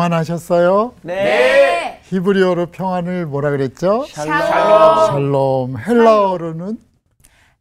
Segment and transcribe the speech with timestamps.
[0.00, 0.94] 평안하셨어요?
[1.02, 2.00] 네.
[2.04, 4.06] 히브리어로 평안을 뭐라 그랬죠?
[4.08, 5.06] 샬롬.
[5.06, 5.78] 샬롬.
[5.78, 6.78] 헬라어로는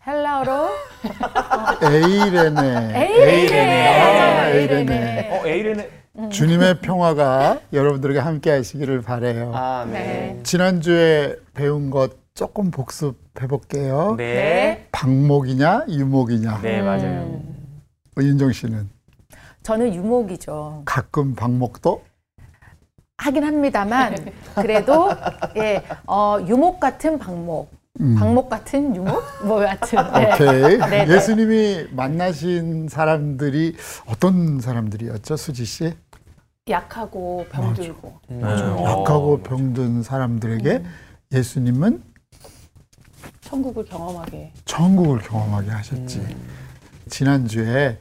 [0.07, 0.69] 헬라어로
[1.83, 2.93] 에이레네.
[2.95, 3.99] 에이레네.
[3.99, 5.29] 아, 에이레네.
[5.31, 5.89] 어, 에이레네.
[6.31, 9.51] 주님의 평화가 여러분들에게 함께 하시기를 바래요.
[9.53, 9.99] 아, 네.
[9.99, 10.39] 네.
[10.43, 14.15] 지난주에 배운 것 조금 복습해 볼게요.
[14.17, 14.87] 네.
[14.93, 16.61] 방목이냐 유목이냐.
[16.61, 17.21] 네, 맞아요.
[17.21, 17.56] 음.
[18.17, 18.89] 윤정 씨는
[19.64, 20.83] 저는 유목이죠.
[20.86, 22.01] 가끔 방목도
[23.19, 24.15] 하긴 합니다만
[24.55, 25.09] 그래도
[25.57, 27.69] 예, 어, 유목 같은 방목,
[28.00, 28.15] 음.
[28.15, 30.00] 방목 같은 유목, 뭐 여하튼.
[30.14, 30.33] 네.
[30.33, 30.78] 오케이.
[30.78, 31.14] 네, 네.
[31.15, 33.75] 예수님이 만나신 사람들이
[34.08, 35.94] 어떤 사람들이었죠, 수지 씨?
[36.69, 38.42] 약하고 병들고 네.
[38.42, 40.83] 약하고 병든 사람들에게
[41.31, 42.03] 예수님은
[43.42, 46.22] 천국을 경험하게 천국을 경험하게 하셨지.
[47.10, 47.98] 지난주에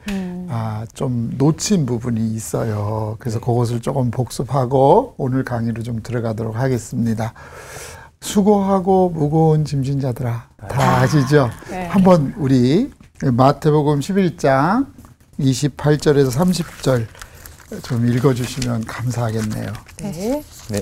[0.49, 3.17] 아, 좀 놓친 부분이 있어요.
[3.19, 7.33] 그래서 그것을 조금 복습하고 오늘 강의로 좀 들어가도록 하겠습니다.
[8.21, 10.49] 수고하고 무거운 짐진 자들아.
[10.69, 11.49] 다 아시죠?
[11.69, 11.85] 네.
[11.87, 12.91] 한번 우리
[13.23, 14.87] 마태복음 11장
[15.39, 17.05] 28절에서 30절
[17.83, 19.73] 좀 읽어주시면 감사하겠네요.
[19.97, 20.43] 네.
[20.69, 20.81] 네.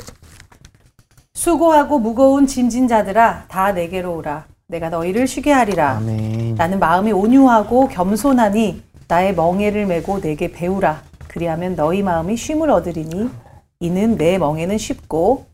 [1.33, 6.55] 수고하고 무거운 짐진 자들아 다 내게로 오라 내가 너희를 쉬게 하리라 아멘.
[6.55, 13.29] 나는 마음이 온유하고 겸손하니 나의 멍에를 메고 내게 배우라 그리하면 너희 마음이 쉼을 얻으리니
[13.79, 15.45] 이는 내 멍에는 쉽고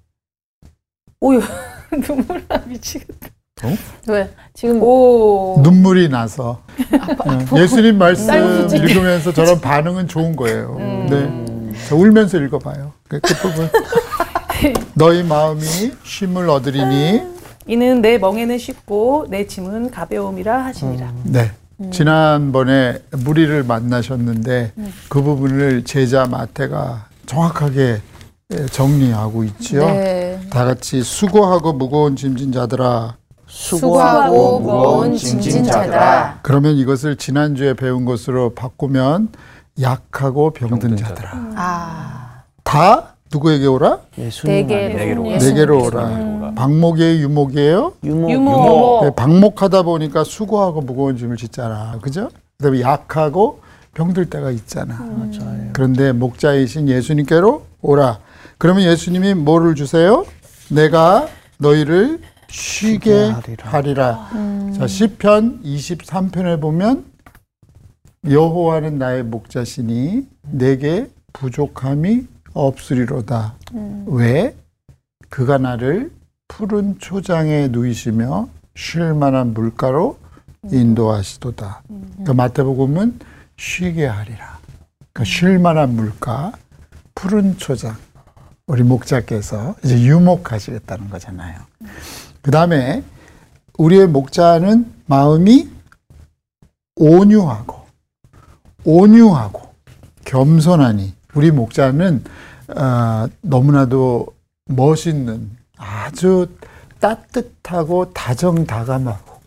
[1.19, 1.41] 오유
[2.03, 3.27] 눈물 나 미치겠다
[3.63, 3.69] 어?
[4.07, 8.33] 왜 지금 오 눈물이 나서 예, 예수님 말씀.
[8.75, 10.75] 읽으면서 저런 반응은 좋은 거예요.
[11.09, 11.45] 네,
[11.87, 12.91] 저 울면서 읽어봐요.
[13.07, 13.69] 그, 그 부분.
[14.95, 15.61] 너희 마음이
[16.03, 17.32] 쉼을 얻으리니
[17.67, 21.51] 이는 내 멍에는 쉽고 내 짐은 가벼움이라 하시니라 네.
[21.91, 24.73] 지난번에 무리를 만나셨는데
[25.09, 28.01] 그 부분을 제자 마태가 정확하게
[28.51, 29.85] 예, 정리하고 있지요.
[29.85, 30.39] 네.
[30.49, 33.17] 다 같이 수고하고 무거운 짐진 자들아.
[33.47, 36.39] 수고하고 무거운 짐진 자들아.
[36.41, 39.29] 그러면 이것을 지난주에 배운 것으로 바꾸면
[39.81, 41.29] 약하고 병든 병든 자들아.
[41.55, 43.99] 아, 다 누구에게 오라?
[44.17, 44.89] 예수님 내게-
[45.39, 46.53] 내게로 오라.
[46.55, 47.93] 방목이에요, 유목이에요?
[48.03, 48.29] 유목.
[48.31, 49.03] 유목.
[49.05, 51.97] 네, 방목하다 보니까 수고하고 무거운 짐을 짓잖아.
[52.01, 52.29] 그죠?
[52.57, 53.61] 그다음에 약하고
[53.95, 54.95] 병들 때가 있잖아.
[54.99, 55.69] 맞아요.
[55.73, 58.19] 그런데 목자이신 예수님께로 오라.
[58.59, 60.25] 그러면 예수님이 뭐를 주세요?
[60.69, 61.27] 내가
[61.57, 62.19] 너희를
[62.49, 63.69] 쉬게 하리라.
[63.71, 64.29] 하리라.
[64.77, 67.05] 자, 시편 23편에 보면
[68.29, 72.21] 여호와는 나의 목자시니 내게 부족함이
[72.53, 73.55] 없으리로다.
[74.05, 74.55] 왜?
[75.29, 76.11] 그가 나를
[76.47, 80.17] 푸른 초장에 누이시며 쉴 만한 물가로
[80.71, 81.83] 인도하시도다.
[81.87, 83.19] 그러니까 마태복음은
[83.57, 84.59] 쉬게 하리라.
[85.11, 86.51] 그러니까 쉴 만한 물가,
[87.15, 87.95] 푸른 초장.
[88.65, 91.59] 우리 목자께서 이제 유목하시겠다는 거잖아요.
[92.41, 93.03] 그 다음에
[93.77, 95.69] 우리의 목자는 마음이
[96.95, 97.81] 온유하고,
[98.85, 99.73] 온유하고,
[100.25, 102.23] 겸손하니, 우리 목자는,
[102.75, 104.27] 어, 너무나도
[104.65, 106.49] 멋있는 아주
[106.99, 109.39] 따뜻하고 다정다감하고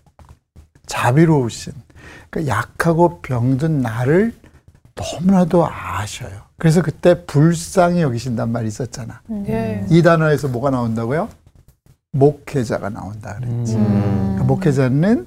[0.86, 1.72] 자비로우신,
[2.30, 4.34] 그 약하고 병든 나를
[4.94, 6.42] 너무나도 아셔요.
[6.58, 9.20] 그래서 그때 불쌍히 여기신단 말이 있었잖아.
[9.48, 9.84] 예.
[9.91, 11.28] 이 단어에서 뭐가 나온다고요?
[12.12, 13.74] 목회자가 나온다 그랬지.
[13.74, 15.26] 그러니까 목회자는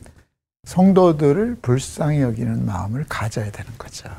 [0.63, 4.09] 성도들을 불쌍히 여기는 마음을 가져야 되는 거죠.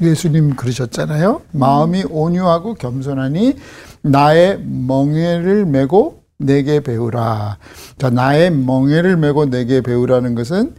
[0.00, 1.42] 예수님 그러셨잖아요.
[1.52, 3.56] 마음이 온유하고 겸손하니
[4.02, 7.58] 나의 멍에를 메고 내게 배우라.
[7.98, 10.74] 자, 나의 멍에를 메고 내게 배우라는 것은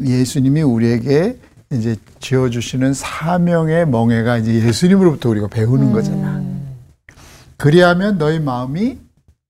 [0.00, 1.38] 예수님이 우리에게
[1.72, 6.42] 이제 지어주시는 사명의 멍에가 이제 예수님으로부터 우리가 배우는 거잖아.
[7.56, 8.98] 그리하면 너희 마음이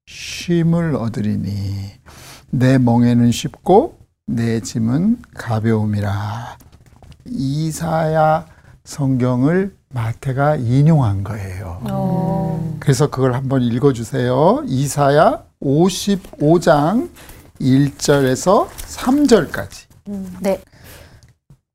[0.06, 1.92] 쉼을 얻으리니
[2.50, 6.56] 내 멍에는 쉽고 내 짐은 가벼움이라.
[7.26, 8.46] 이사야
[8.84, 12.60] 성경을 마태가 인용한 거예요.
[12.80, 14.64] 그래서 그걸 한번 읽어주세요.
[14.66, 17.10] 이사야 55장
[17.60, 19.86] 1절에서 3절까지.
[20.40, 20.60] 네.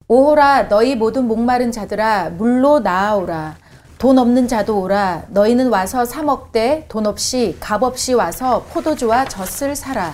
[0.09, 3.57] 오호라 너희 모든 목마른 자들아 물로 나아오라
[3.98, 9.75] 돈 없는 자도 오라 너희는 와서 사 먹되 돈 없이 값 없이 와서 포도주와 젖을
[9.75, 10.13] 사라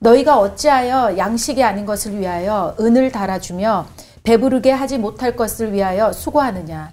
[0.00, 3.86] 너희가 어찌하여 양식이 아닌 것을 위하여 은을 달아주며
[4.26, 6.90] 배부르게 하지 못할 것을 위하여 수고하느냐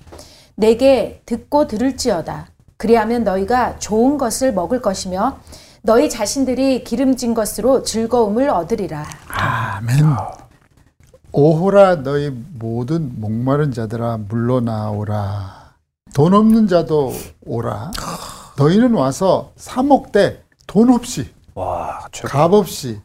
[0.56, 2.48] 내게 듣고 들을지어다
[2.78, 5.40] 그리하면 너희가 좋은 것을 먹을 것이며
[5.82, 9.98] 너희 자신들이 기름진 것으로 즐거움을 얻으리라 아멘.
[11.32, 15.74] 오호라 너희 모든 목마른 자들아 물러 나오라.
[16.14, 17.12] 돈 없는 자도
[17.44, 17.92] 오라.
[18.60, 22.08] 너희는 와서 사 먹되 돈 없이 와.
[22.26, 23.02] 값 없이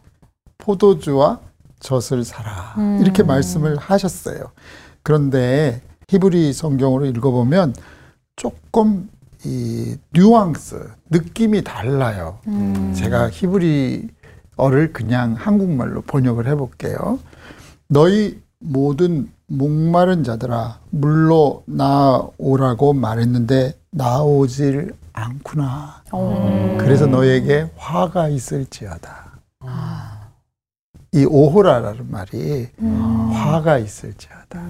[0.59, 1.41] 포도주와
[1.81, 2.75] 젖을 사라.
[3.01, 4.51] 이렇게 말씀을 하셨어요.
[5.03, 7.75] 그런데 히브리 성경으로 읽어보면
[8.37, 9.09] 조금
[9.45, 12.39] 이 뉘앙스, 느낌이 달라요.
[12.95, 17.19] 제가 히브리어를 그냥 한국말로 번역을 해볼게요.
[17.89, 26.03] 너희 모든 목마른 자들아 물로 나오라고 말했는데 나오질 않구나.
[26.79, 29.39] 그래서 너에게 화가 있을지어다.
[31.13, 32.69] 이 오호라라는 말이
[33.33, 34.61] 화가 있을지어다.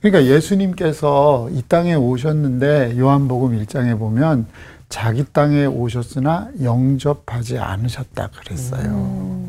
[0.00, 4.46] 그러니까 예수님께서 이 땅에 오셨는데 요한복음 1장에 보면
[4.88, 9.40] 자기 땅에 오셨으나 영접하지 않으셨다 그랬어요.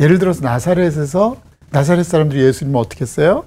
[0.00, 1.36] 예를 들어서 나사렛에서
[1.70, 3.44] 나사렛 사람들이 예수님을 어떻게 했어요?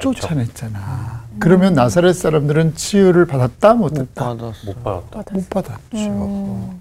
[0.00, 1.22] 쫓아냈잖아.
[1.38, 4.34] 그러면 나사렛 사람들은 치유를 받았다 못했다?
[4.34, 5.22] 못 받았다.
[5.32, 6.74] 못 받았죠.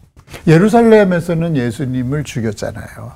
[0.48, 3.12] 예루살렘에서는 예수님을 죽였잖아요.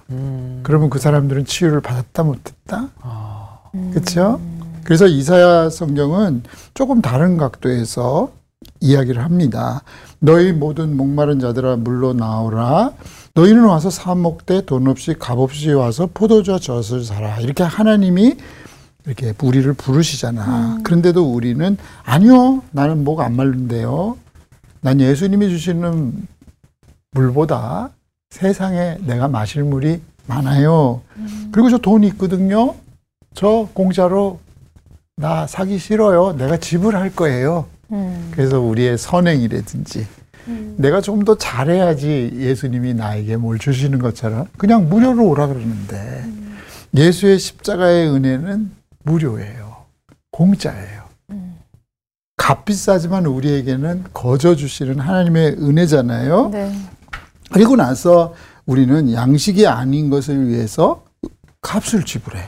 [0.63, 2.89] 그러면 그 사람들은 치유를 받았다 못했다?
[3.91, 4.39] 그렇죠?
[4.83, 8.31] 그래서 이사야 성경은 조금 다른 각도에서
[8.79, 9.81] 이야기를 합니다.
[10.19, 12.91] 너희 모든 목마른 자들아 물로 나오라.
[13.33, 17.39] 너희는 와서 사 먹되 돈 없이 값 없이 와서 포도주 젖을 사라.
[17.39, 18.37] 이렇게 하나님이
[19.05, 20.79] 이렇게 우리를 부르시잖아.
[20.83, 24.17] 그런데도 우리는 아니요, 나는 목 안 말른데요.
[24.81, 26.27] 난 예수님이 주시는
[27.15, 27.89] 물보다
[28.29, 31.01] 세상에 내가 마실 물이 많아요.
[31.51, 32.75] 그리고 저돈 있거든요.
[33.33, 34.39] 저 공짜로
[35.15, 36.33] 나 사기 싫어요.
[36.33, 37.67] 내가 지불할 거예요.
[38.35, 40.05] 그래서 우리의 선행이라든지
[40.77, 46.23] 내가 좀 더 잘해야지 예수님이 나에게 뭘 주시는 것처럼 그냥 무료로 오라 그러는데
[46.95, 48.71] 예수의 십자가의 은혜는
[49.03, 49.75] 무료예요.
[50.31, 51.05] 공짜예요.
[52.37, 56.49] 값비싸지만 우리에게는 거저 주시는 하나님의 은혜잖아요.
[56.51, 56.71] 네.
[57.51, 58.33] 그리고 나서
[58.65, 61.03] 우리는 양식이 아닌 것을 위해서
[61.61, 62.43] 값을 지불해.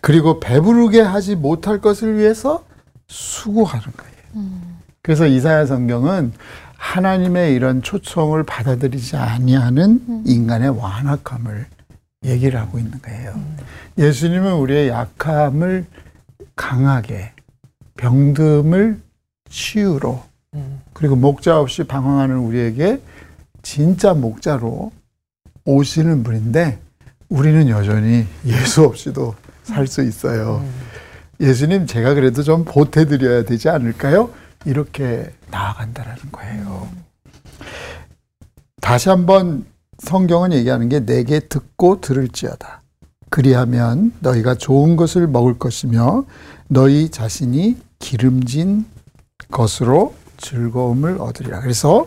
[0.00, 2.64] 그리고 배부르게 하지 못할 것을 위해서
[3.08, 4.44] 수고하는 거예요.
[5.02, 6.32] 그래서 이사야 성경은
[6.76, 11.66] 하나님의 이런 초청을 받아들이지 아니하는 인간의 완악함을
[12.24, 13.34] 얘기를 하고 있는 거예요.
[13.98, 15.86] 예수님은 우리의 약함을
[16.56, 17.32] 강하게
[17.96, 18.98] 병듦을
[19.48, 20.22] 치유로
[20.92, 23.00] 그리고 목자 없이 방황하는 우리에게
[23.62, 24.92] 진짜 목자로
[25.64, 26.78] 오시는 분인데
[27.28, 30.64] 우리는 여전히 예수 없이도 살 수 있어요.
[31.40, 34.30] 예수님 제가 그래도 좀 보태드려야 되지 않을까요?
[34.64, 36.88] 이렇게 나아간다라는 거예요.
[38.80, 39.64] 다시 한번
[39.98, 42.82] 성경은 얘기하는 게 내게 듣고 들을지어다.
[43.30, 46.24] 그리하면 너희가 좋은 것을 먹을 것이며
[46.68, 48.84] 너희 자신이 기름진
[49.50, 51.60] 것으로 즐거움을 얻으리라.
[51.60, 52.06] 그래서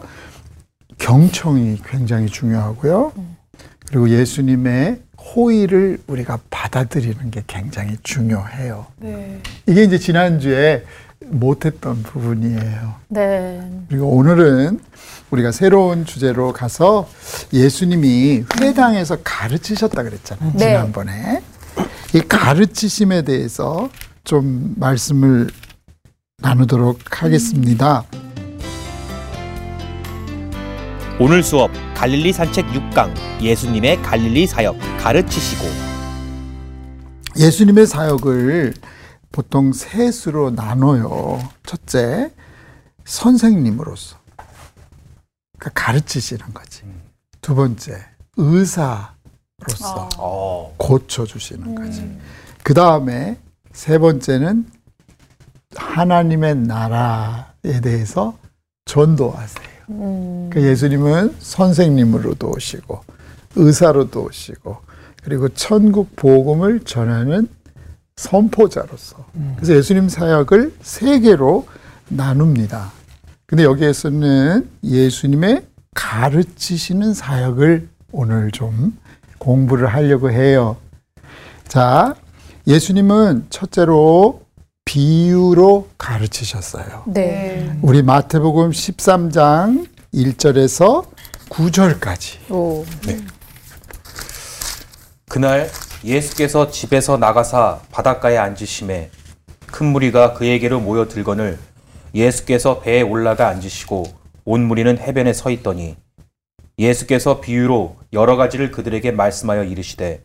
[0.98, 3.14] 경청이 굉장히 중요하고요.
[3.88, 8.88] 그리고 예수님의 호의를 우리가 받아들이는 게 굉장히 중요해요.
[8.98, 9.42] 네.
[9.68, 10.84] 이게 이제 지난주에
[11.28, 12.94] 못했던 부분이에요.
[13.10, 13.62] 네.
[13.90, 14.80] 그리고 오늘은
[15.32, 17.10] 우리가 새로운 주제로 가서
[17.52, 20.52] 예수님이 회당에서 가르치셨다 그랬잖아요.
[20.54, 20.60] 네.
[20.60, 21.42] 지난번에.
[22.14, 23.90] 이 가르치심에 대해서
[24.24, 25.50] 좀 말씀을
[26.38, 28.06] 나누도록 하겠습니다.
[31.18, 35.64] 오늘 수업 갈릴리 산책 6강 예수님의 갈릴리 사역 가르치시고
[37.38, 38.74] 예수님의 사역을
[39.32, 41.40] 보통 셋으로 나눠요.
[41.66, 42.32] 첫째,
[43.06, 44.18] 선생님으로서.
[45.58, 46.84] 그러니까 가르치시는 거지.
[47.42, 48.06] 두 번째,
[48.38, 50.74] 의사로서 어.
[50.78, 52.20] 고쳐주시는 거지.
[52.64, 53.38] 그 다음에
[53.74, 54.70] 세 번째는
[55.76, 58.38] 하나님의 나라에 대해서
[58.86, 59.75] 전도하세요.
[59.88, 63.02] 그 예수님은 선생님으로도 오시고
[63.56, 64.78] 의사로도 오시고
[65.24, 67.48] 그리고 천국 복음을 전하는
[68.16, 69.26] 선포자로서
[69.56, 71.68] 그래서 예수님 사역을 세 개로
[72.08, 72.92] 나눕니다.
[73.46, 78.98] 근데 여기에서는 예수님의 가르치시는 사역을 오늘 좀
[79.38, 80.78] 공부를 하려고 해요.
[81.68, 82.16] 자,
[82.68, 84.45] 예수님은 첫째로
[84.96, 87.04] 비유로 가르치셨어요.
[87.08, 87.70] 네.
[87.82, 91.06] 우리 마태복음 13장 1절에서
[91.50, 92.50] 9절까지.
[92.50, 92.86] 오.
[95.28, 95.70] 그날
[96.06, 99.12] 예수께서 집에서 나가사 바닷가에 앉으심에
[99.66, 101.60] 큰 무리가 그에게로 모여 들거늘
[102.14, 104.06] 예수께서 배에 올라가 앉으시고
[104.46, 105.98] 온 무리는 해변에 서 있더니
[106.80, 110.24] 예수께서 비유로 여러 가지를 그들에게 말씀하여 이르시되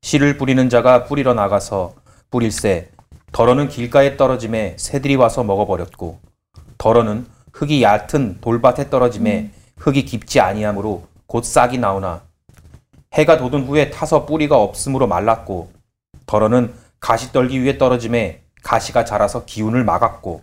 [0.00, 1.96] 씨를 뿌리는 자가 뿌리러 나가서
[2.30, 2.95] 뿌릴새
[3.36, 6.20] 덜어는 길가에 떨어짐에 새들이 와서 먹어버렸고
[6.78, 12.22] 덜어는 흙이 얕은 돌밭에 떨어짐에 흙이 깊지 아니하므로 곧 싹이 나오나.
[13.12, 15.70] 해가 돋은 후에 타서 뿌리가 없으므로 말랐고
[16.24, 20.40] 덜어는 가시 떨기 위에 떨어짐에 가시가 자라서 기운을 막았고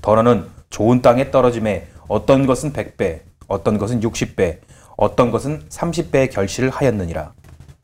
[0.00, 4.60] 덜어는 좋은 땅에 떨어짐에 어떤 것은 100배 어떤 것은 60배
[4.96, 7.34] 어떤 것은 30배의 결실을 하였느니라.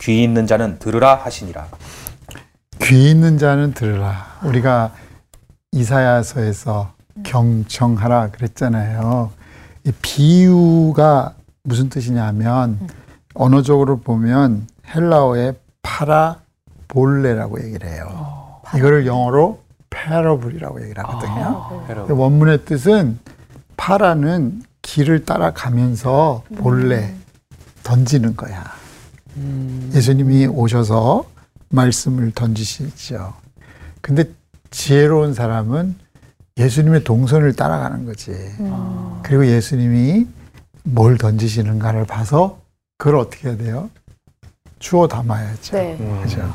[0.00, 1.68] 귀 있는 자는 들으라 하시니라
[2.82, 4.38] 귀 있는 자는 들으라.
[4.42, 4.92] 우리가
[5.72, 9.30] 이사야서에서 경청하라 그랬잖아요.
[9.84, 12.78] 이 비유가 무슨 뜻이냐면
[13.34, 18.60] 언어적으로 보면 헬라어의 파라볼레라고 얘기를 해요.
[18.76, 19.60] 이거를 영어로
[19.90, 21.84] 패러블이라고 얘기를 하거든요.
[21.86, 23.18] 근데 원문의 뜻은
[23.76, 27.14] 파라는 길을 따라가면서 본래
[27.82, 28.64] 던지는 거야.
[29.92, 31.24] 예수님이 오셔서
[31.70, 33.34] 말씀을 던지시죠.
[34.00, 34.24] 근데
[34.70, 35.94] 지혜로운 사람은
[36.56, 38.32] 예수님의 동선을 따라가는 거지.
[39.22, 40.26] 그리고 예수님이
[40.82, 42.60] 뭘 던지시는가를 봐서
[42.98, 43.90] 그걸 어떻게 해야 돼요?
[44.78, 45.76] 주워 담아야죠.
[45.76, 46.20] 네.
[46.22, 46.52] 그죠.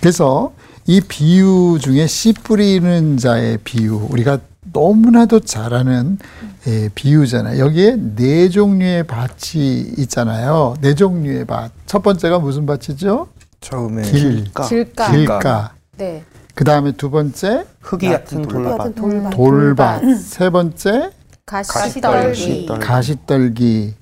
[0.00, 0.52] 그래서
[0.86, 4.38] 이 비유 중에 씨 뿌리는 자의 비유, 우리가
[4.72, 6.18] 너무나도 잘 아는
[6.66, 7.58] 예, 비유잖아요.
[7.58, 10.74] 여기에 네 종류의 밭이 있잖아요.
[10.80, 11.72] 네 종류의 밭.
[11.86, 13.28] 첫 번째가 무슨 밭이죠?
[13.60, 15.10] 처음에 길, 질가.
[15.10, 15.72] 길가.
[15.96, 16.24] 네.
[16.54, 19.30] 그 다음에 두 번째 흙이 얕은 돌밭 돌밭.
[19.32, 20.02] 돌밭.
[20.20, 21.10] 세 번째
[21.46, 22.66] 가시떨기.
[22.80, 23.94] 가시떨기.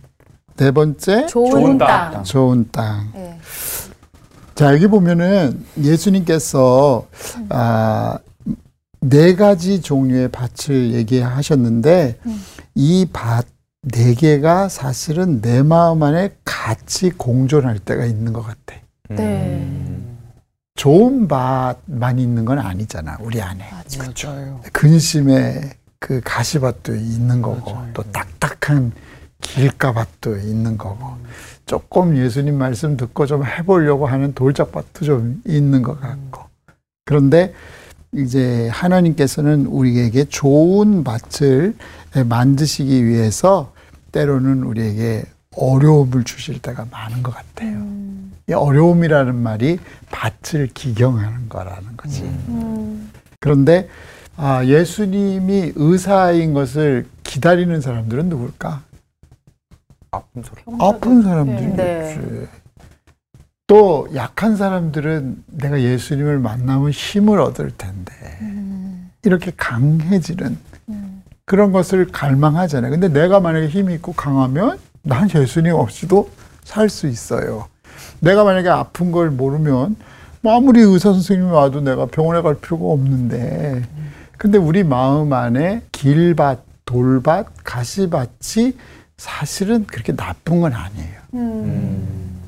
[0.56, 2.10] 네 번째 좋은, 좋은 땅.
[2.12, 2.24] 땅.
[2.24, 3.10] 좋은 땅.
[3.14, 3.38] 네.
[4.54, 7.06] 자, 여기 보면은 예수님께서
[7.50, 8.18] 아,
[9.00, 12.18] 네 가지 종류의 밭을 얘기하셨는데
[12.74, 13.46] 이밭
[13.82, 18.76] 네 개가 사실은 내 마음 안에 같이 공존할 때가 있는 것 같아.
[19.10, 19.66] 네.
[20.74, 23.64] 좋은 밭만 있는 건 아니잖아, 우리 안에.
[23.98, 24.60] 맞아요.
[24.72, 27.90] 근심의 그 가시밭도 있는 거고, 맞아요.
[27.94, 28.92] 또 딱딱한
[29.40, 31.16] 길가밭도 있는 거고,
[31.64, 36.42] 조금 예수님 말씀 듣고 좀 해보려고 하는 돌짝밭도 좀 있는 것 같고.
[37.04, 37.54] 그런데
[38.14, 41.74] 이제 하나님께서는 우리에게 좋은 밭을
[42.28, 43.72] 만드시기 위해서
[44.12, 45.24] 때로는 우리에게
[45.56, 47.78] 어려움을 주실 때가 많은 것 같아요.
[47.78, 49.78] 이 어려움이라는 말이
[50.10, 52.30] 밭을 기경하는 거라는 거지.
[53.40, 53.88] 그런데
[54.36, 58.82] 아, 예수님이 의사인 것을 기다리는 사람들은 누굴까?
[60.10, 61.76] 아픈 소리 아픈 사람들이겠지.
[61.76, 62.48] 네.
[63.66, 68.12] 또 약한 사람들은 내가 예수님을 만나면 힘을 얻을 텐데
[69.24, 70.56] 이렇게 강해지는
[71.44, 72.90] 그런 것을 갈망하잖아요.
[72.90, 76.30] 근데 내가 만약에 힘이 있고 강하면 난 예수님 없이도
[76.62, 77.68] 살 수 있어요.
[78.20, 79.96] 내가 만약에 아픈 걸 모르면
[80.40, 83.82] 뭐 아무리 의사 선생님이 와도 내가 병원에 갈 필요가 없는데
[84.38, 88.74] 근데 우리 마음 안에 길밭, 돌밭, 가시밭이
[89.16, 91.16] 사실은 그렇게 나쁜 건 아니에요.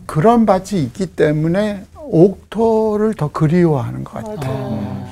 [0.06, 5.06] 그런 밭이 있기 때문에 옥토를 더 그리워하는 것 같아요.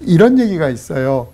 [0.00, 1.28] 이런 얘기가 있어요.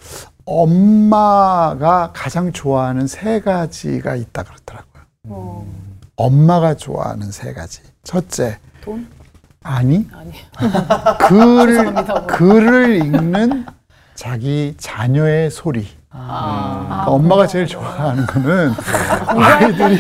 [0.45, 5.67] 엄마가 가장 좋아하는 세 가지가 있다 그러더라고요.
[6.17, 7.81] 엄마가 좋아하는 세 가지.
[8.17, 9.05] 첫째, 돈?
[9.65, 10.33] 아니, 아니.
[11.27, 11.95] 글을,
[12.29, 13.67] 글을 읽는
[14.15, 15.89] 자기 자녀의 소리.
[16.09, 18.73] 그러니까 엄마가 제일 좋아하는 거는
[19.27, 19.99] 아이들이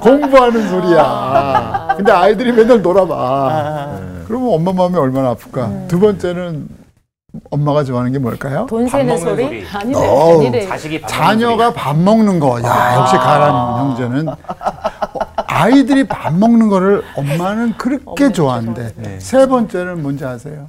[0.00, 1.94] 공부하는 소리야.
[1.96, 3.98] 근데 아이들이 맨날 놀아봐.
[4.28, 5.70] 그러면 엄마 마음이 얼마나 아플까.
[5.88, 6.68] 두 번째는
[7.50, 8.66] 엄마가 좋아하는 게 뭘까요?
[8.70, 9.44] 돈밥 세는 소리?
[9.44, 10.66] 소리 아니래.
[10.68, 12.62] 자식이 밥 자녀가 밥 먹는 거.
[12.62, 14.26] 야, 역시 가란 형제는.
[15.52, 18.94] 어, 아이들이 밥 먹는 거를 엄마는 그렇게 좋아한대.
[18.96, 19.20] 네.
[19.20, 20.68] 세 번째는 뭔지 아세요?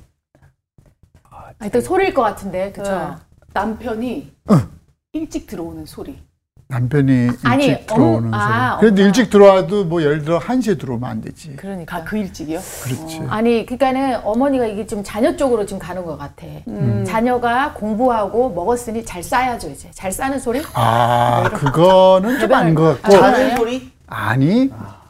[1.59, 2.91] 아니, 또 소리일 것 같은데, 그쵸?
[2.91, 3.07] 네.
[3.53, 4.31] 남편이
[5.13, 6.21] 일찍 들어오는 소리.
[6.67, 8.79] 남편이 일찍 아니, 들어오는 엄- 아, 소리.
[8.81, 9.05] 그래도 엄마.
[9.07, 11.55] 일찍 들어와도 뭐 예를 들어 1시에 들어오면 안 되지.
[11.55, 11.97] 그러니까.
[11.97, 12.59] 아, 그 일찍이요?
[12.83, 13.21] 그렇지.
[13.29, 16.45] 아니, 그러니까는 어머니가 이게 좀 자녀 쪽으로 지금 가는 것 같아.
[16.67, 17.05] 음.
[17.07, 19.89] 자녀가 공부하고 먹었으니 잘 싸야죠, 이제.
[19.93, 20.61] 잘 싸는 소리?
[20.73, 23.17] 아, 그거는 좀 아닌 것 같고.
[23.19, 23.92] 자는 소리?
[24.13, 24.69] 아니,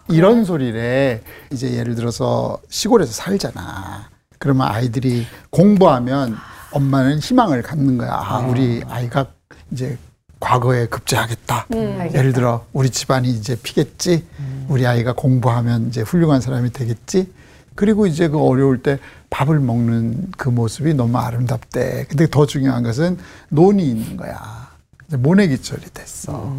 [0.10, 1.22] 이런 소리래.
[1.52, 4.10] 이제 예를 들어서 시골에서 살잖아.
[4.40, 6.36] 그러면 아이들이 공부하면
[6.72, 8.12] 엄마는 희망을 갖는 거야.
[8.14, 9.28] 아, 우리 아이가
[9.72, 9.98] 이제
[10.40, 11.68] 과거에 급제하겠다.
[12.14, 14.26] 예를 들어, 우리 집안이 이제 피겠지.
[14.68, 17.32] 우리 아이가 공부하면 이제 훌륭한 사람이 되겠지.
[17.76, 22.06] 그리고 이제 그 어려울 때 밥을 먹는 그 모습이 너무 아름답대.
[22.08, 23.18] 근데 더 중요한 것은
[23.50, 24.70] 논이 있는 거야.
[25.08, 26.56] 이제 모내기철이 됐어.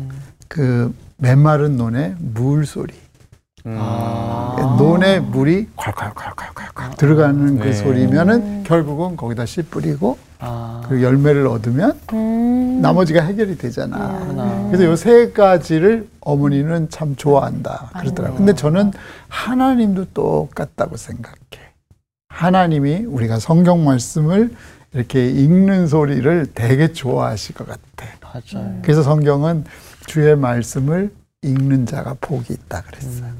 [0.48, 2.92] 그 메마른 논에 물 소리.
[4.78, 7.72] 논에 물이 콸콸콸콸콸콸 들어가는 그 네.
[7.72, 10.82] 소리면은 결국은 거기다 씨 뿌리고 아.
[10.86, 12.80] 그 열매를 얻으면 음.
[12.82, 14.66] 나머지가 해결이 되잖아.
[14.68, 18.36] 그래서 요 세 가지를 어머니는 참 좋아한다 그러더라고요.
[18.38, 18.92] 근데 저는
[19.28, 21.36] 하나님도 똑같다고 생각해.
[22.28, 24.52] 하나님이 우리가 성경 말씀을
[24.92, 27.80] 이렇게 읽는 소리를 되게 좋아하실 것 같아.
[28.20, 28.78] 맞아요.
[28.82, 29.64] 그래서 성경은
[30.06, 33.32] 주의 말씀을 읽는 자가 복이 있다 그랬어요.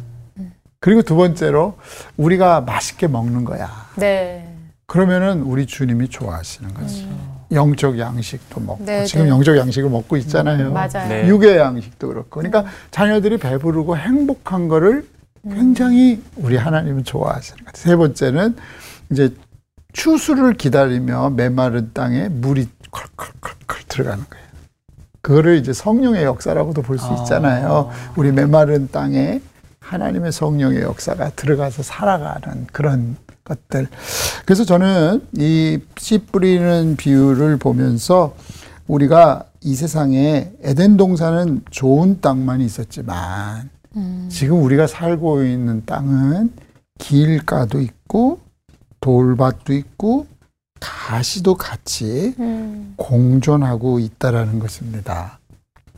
[0.80, 1.78] 그리고 두 번째로
[2.16, 3.71] 우리가 맛있게 먹는 거야.
[3.97, 4.54] 네.
[4.87, 7.09] 그러면은 우리 주님이 좋아하시는 거지.
[7.52, 9.30] 영적 양식도 먹고 네, 지금 네.
[9.30, 10.73] 영적 양식을 먹고 있잖아요.
[10.73, 11.09] 맞아요.
[11.09, 11.26] 네.
[11.28, 12.40] 육의 양식도 그렇고.
[12.40, 15.09] 그러니까 자녀들이 배부르고 행복한 거를
[15.49, 17.83] 굉장히 우리 하나님은 좋아하시는 것 같아요.
[17.83, 18.56] 세 번째는
[19.11, 19.35] 이제
[19.92, 24.44] 추수를 기다리며 메마른 땅에 물이 컬컬컬컬 들어가는 거예요.
[25.25, 27.90] 그거를 이제 성령의 역사라고도 볼 수 있잖아요.
[28.16, 29.40] 우리 메마른 땅에
[29.81, 33.88] 하나님의 성령의 역사가 들어가서 살아가는 그런 것들.
[34.47, 38.35] 그래서 저는 이 씨 뿌리는 비유를 보면서
[38.87, 43.71] 우리가 이 세상에 에덴 동산은 좋은 땅만 있었지만
[44.28, 46.52] 지금 우리가 살고 있는 땅은
[46.99, 48.40] 길가도 있고
[49.00, 50.26] 돌밭도 있고
[50.85, 52.93] 가시도 같이 음.
[52.97, 55.38] 공존하고 있다라는 것입니다.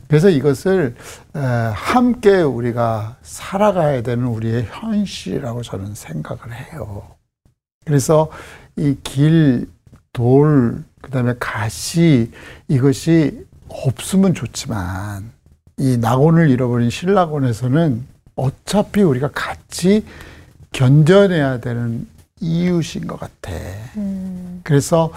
[0.07, 0.95] 그래서 이것을
[1.35, 7.03] 에, 함께 우리가 살아가야 되는 우리의 현실이라고 저는 생각을 해요.
[7.85, 8.29] 그래서
[8.77, 9.69] 이 길,
[10.13, 12.31] 돌, 그 다음에 가시
[12.69, 15.29] 이것이 없으면 좋지만
[15.77, 20.05] 이 낙원을 잃어버린 신락원에서는 어차피 우리가 같이
[20.71, 22.07] 견뎌내야 되는
[22.39, 23.51] 이웃인 것 같아.
[24.63, 25.11] 그래서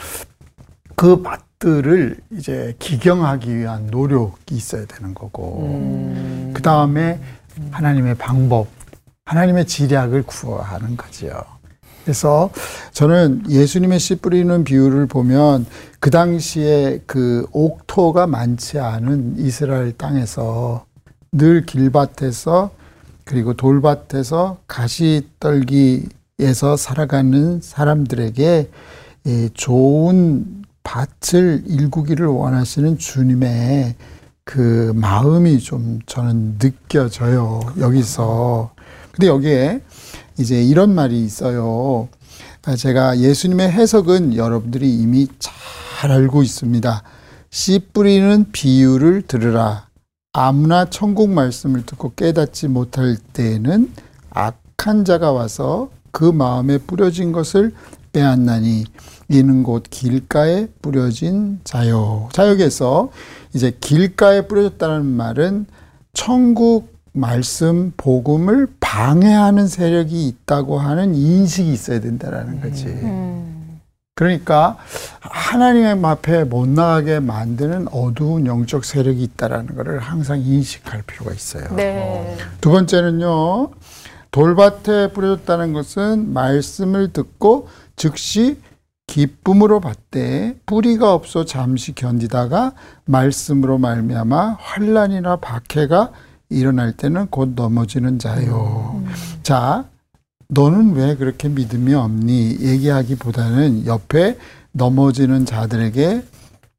[0.95, 6.15] 그 맛들을 이제 기경하기 위한 노력이 있어야 되는 거고,
[6.55, 7.21] 그 다음에
[7.71, 8.69] 하나님의 방법,
[9.25, 11.43] 하나님의 지략을 구하는 거지요.
[12.05, 12.51] 그래서
[12.93, 15.67] 저는 예수님의 씨 뿌리는 비유를 보면
[16.01, 20.87] 그 당시에 그 옥토가 많지 않은 이스라엘 땅에서
[21.31, 22.71] 늘 길밭에서
[23.25, 26.09] 그리고 돌밭에서 가시떨기
[26.41, 28.71] 에서 살아가는 사람들에게
[29.27, 33.95] 이 좋은 밭을 일구기를 원하시는 주님의
[34.45, 37.61] 그 마음이 좀 저는 느껴져요.
[37.79, 38.73] 여기서.
[39.13, 39.83] 근데 여기에
[40.39, 42.09] 이제 이런 말이 있어요.
[42.65, 47.03] 아, 제가 예수님의 해석은 여러분들이 이미 잘 알고 있습니다.
[47.51, 49.89] 씨 뿌리는 비유를 들으라.
[50.33, 53.93] 아무나 천국 말씀을 듣고 깨닫지 못할 때에는
[54.31, 57.73] 악한 자가 와서 그 마음에 뿌려진 것을
[58.13, 58.85] 빼앗나니
[59.29, 62.29] 이는 곧 길가에 뿌려진 자요.
[62.33, 63.11] 자 여기에서
[63.55, 65.67] 이제 길가에 뿌려졌다는 말은
[66.13, 72.87] 천국 말씀 복음을 방해하는 세력이 있다고 하는 인식이 있어야 된다라는 거지.
[74.15, 74.77] 그러니까
[75.21, 81.65] 하나님 앞에 못 나가게 만드는 어두운 영적 세력이 있다라는 것을 항상 인식할 필요가 있어요.
[81.75, 82.37] 네.
[82.61, 83.71] 두 번째는요,
[84.31, 88.59] 돌밭에 뿌려졌다는 것은 말씀을 듣고 즉시
[89.07, 92.73] 기쁨으로 받되 뿌리가 없어 잠시 견디다가
[93.07, 96.13] 말씀으로 말미암아 환란이나 박해가
[96.49, 99.03] 일어날 때는 곧 넘어지는 자요.
[99.43, 99.85] 자,
[100.49, 102.59] 너는 왜 그렇게 믿음이 없니?
[102.61, 104.37] 얘기하기보다는 옆에
[104.73, 106.23] 넘어지는 자들에게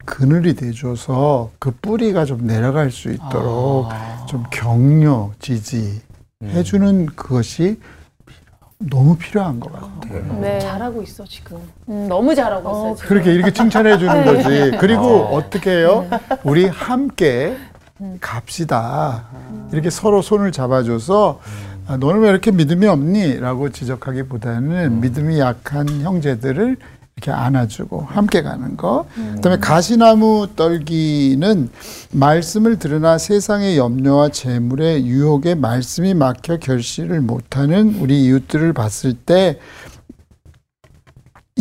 [0.06, 3.90] 그늘이 돼줘서 그 뿌리가 좀 내려갈 수 있도록
[4.28, 6.02] 좀 격려, 지지
[6.44, 7.80] 해주는 그것이
[8.80, 10.40] 너무 필요한 것 같아요.
[10.42, 10.60] 네.
[10.60, 11.58] 잘하고 있어 지금.
[11.88, 12.96] 음, 너무 잘하고 있어요.
[12.96, 13.10] 지금.
[13.10, 14.78] 그렇게 이렇게 칭찬해 주는 거지.
[14.80, 15.04] 그리고
[15.36, 16.08] 어 떻게 해요?
[16.44, 17.58] 우리 함께
[18.20, 19.26] 갑시다.
[19.72, 21.40] 이렇게 서로 손을 잡아줘서
[21.88, 23.40] 아, 너는 왜 이렇게 믿음이 없니?
[23.40, 26.78] 라고 지적하기보다는 믿음이 약한 형제들을
[27.22, 29.06] 이렇게 안아주고 함께 가는 거.
[29.36, 31.70] 그다음에 가시나무 떨기는
[32.12, 39.60] 말씀을 들으나 세상의 염려와 재물의 유혹에 말씀이 막혀 결실을 못하는 우리 이웃들을 봤을 때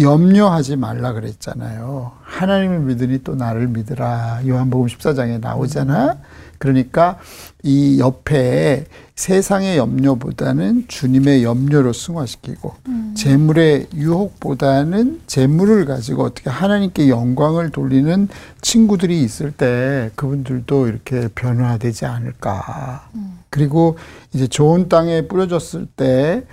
[0.00, 2.12] 염려하지 말라 그랬잖아요.
[2.22, 4.40] 하나님을 믿으니 또 나를 믿으라.
[4.46, 6.16] 요한복음 14장에 나오잖아.
[6.60, 7.18] 그러니까
[7.62, 8.84] 이 옆에
[9.16, 12.74] 세상의 염려보다는 주님의 염려로 승화시키고
[13.16, 18.28] 재물의 유혹보다는 재물을 가지고 어떻게 하나님께 영광을 돌리는
[18.60, 23.08] 친구들이 있을 때 그분들도 이렇게 변화되지 않을까.
[23.48, 23.96] 그리고
[24.32, 26.44] 이제 좋은 땅에 뿌려졌을 때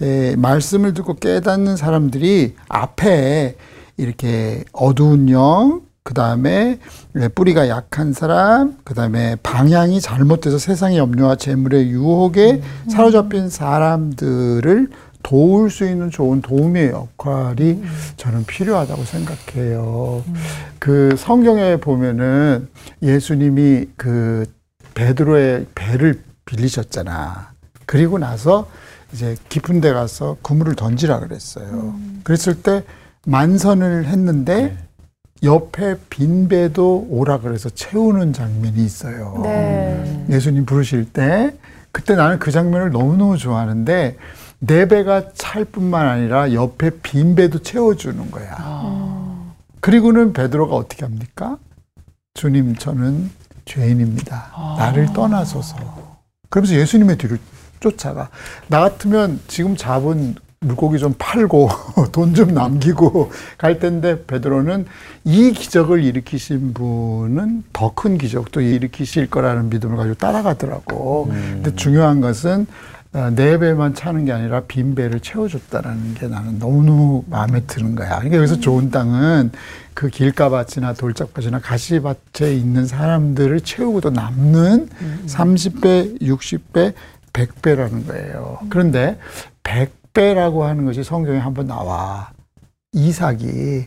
[0.00, 3.56] 예, 말씀을 듣고 깨닫는 사람들이 앞에
[3.96, 6.78] 이렇게 어두운 영, 그 다음에
[7.34, 14.88] 뿌리가 약한 사람, 그 다음에 방향이 잘못돼서 세상의 염려와 재물의 유혹에 사로잡힌 사람들을
[15.24, 17.82] 도울 수 있는 좋은 도움의 역할이
[18.16, 20.22] 저는 필요하다고 생각해요.
[20.78, 22.68] 그 성경에 보면은
[23.02, 24.46] 예수님이 그
[24.94, 27.50] 베드로의 배를 빌리셨잖아.
[27.84, 28.68] 그리고 나서
[29.12, 31.96] 이제 깊은 데 가서 그물을 던지라 그랬어요.
[32.22, 32.84] 그랬을 때
[33.26, 34.78] 만선을 했는데
[35.42, 39.40] 옆에 빈 배도 오라 그래서 채우는 장면이 있어요.
[39.42, 40.26] 네.
[40.30, 41.54] 예수님 부르실 때
[41.92, 44.16] 그때 나는 그 장면을 너무너무 좋아하는데
[44.58, 49.54] 내 배가 찰 뿐만 아니라 옆에 빈 배도 채워주는 거야.
[49.80, 51.58] 그리고는 베드로가 어떻게 합니까?
[52.34, 53.30] 주님 저는
[53.64, 54.76] 죄인입니다.
[54.78, 55.76] 나를 떠나소서.
[56.48, 57.38] 그러면서 예수님의 뒤를
[57.80, 58.30] 쫓아가.
[58.68, 61.68] 나 같으면 지금 잡은 물고기 좀 팔고
[62.12, 64.86] 돈 좀 남기고 갈 텐데 베드로는
[65.24, 71.26] 이 기적을 일으키신 분은 더 큰 기적도 일으키실 거라는 믿음을 가지고 따라가더라고.
[71.62, 72.66] 근데 중요한 것은
[73.12, 78.16] 어, 네 배만 차는 게 아니라 빈 배를 채워줬다라는 게 나는 너무너무 마음에 드는 거야.
[78.16, 79.52] 그러니까 여기서 좋은 땅은
[79.94, 84.88] 그 길가밭이나 돌짝밭이나 가시밭에 있는 사람들을 채우고도 남는
[85.26, 86.92] 30배, 60배,
[87.32, 88.58] 100배라는 거예요.
[88.68, 89.18] 그런데
[89.62, 92.30] 100 배라고 하는 것이 성경에 한번 나와.
[92.92, 93.86] 이삭이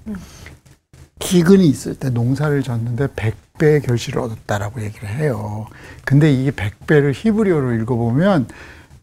[1.18, 5.66] 기근이 있을 때 농사를 졌는데 100배의 결실을 얻었다라고 얘기를 해요.
[6.06, 8.48] 근데 이게 100배를 히브리어로 읽어보면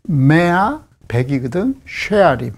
[0.04, 2.52] 메아 100이거든 쉐아림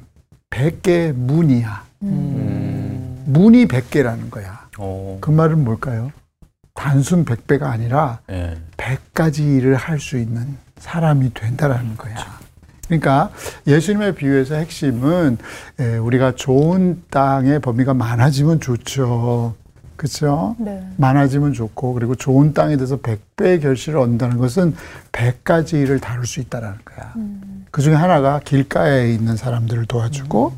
[0.51, 1.85] 100개의 문이야.
[2.01, 4.69] 문이 100개라는 거야.
[4.79, 5.17] 어.
[5.23, 6.13] 그 말은 뭘까요?
[6.75, 8.59] 단순 100배가 아니라 예.
[8.77, 12.15] 100가지 일을 할 수 있는 사람이 된다라는 거야.
[12.89, 13.31] 그러니까
[13.67, 15.39] 예수님의 비유에서 핵심은
[15.79, 19.55] 에, 우리가 좋은 땅의 범위가 많아지면 좋죠.
[19.97, 20.55] 그렇죠?
[20.59, 20.89] 네.
[20.97, 24.75] 많아지면 좋고 그리고 좋은 땅에 대해서 100배의 결실을 얻는다는 것은
[25.13, 27.15] 100가지 일을 다룰 수 있다라는 거야.
[27.73, 30.53] 그 중에 하나가 길가에 있는 사람들을 도와주고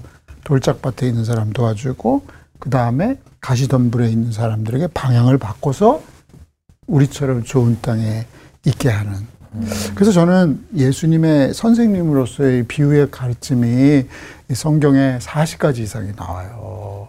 [0.45, 2.27] 돌짝밭에 있는 사람 도와주고
[2.59, 6.03] 그 다음에 가시덤불에 있는 사람들에게 방향을 바꿔서
[6.87, 8.27] 우리처럼 좋은 땅에
[8.67, 9.27] 있게 하는.
[9.95, 14.05] 그래서 저는 예수님의 선생님으로서의 비유의 가르침이
[14.49, 17.09] 이 성경에 40가지 이상이 나와요.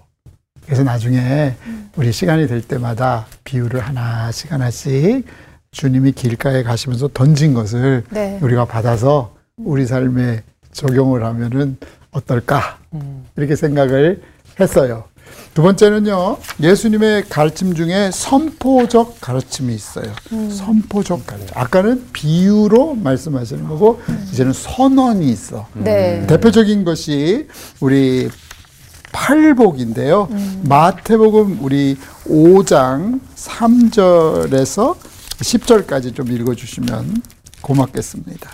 [0.65, 1.56] 그래서 나중에
[1.95, 5.25] 우리 시간이 될 때마다 비유를 하나씩 하나씩
[5.71, 8.39] 주님이 길가에 가시면서 던진 것을 네.
[8.41, 11.77] 우리가 받아서 우리 삶에 적용을 하면은
[12.12, 12.80] 어떨까
[13.36, 14.21] 이렇게 생각을
[14.60, 15.06] 했어요.
[15.54, 20.06] 두 번째는요 예수님의 가르침 중에 선포적 가르침이 있어요.
[20.50, 21.50] 선포적 가르침.
[21.56, 25.68] 아까는 비유로 말씀하시는 거고 이제는 선언이 있어.
[25.74, 26.26] 네.
[26.28, 27.48] 대표적인 것이
[27.82, 28.30] 우리
[29.12, 30.30] 팔복인데요.
[30.64, 34.96] 마태복음 우리 5장 3절에서
[35.42, 37.22] 10절까지 좀 읽어 주시면
[37.62, 38.50] 고맙겠습니다.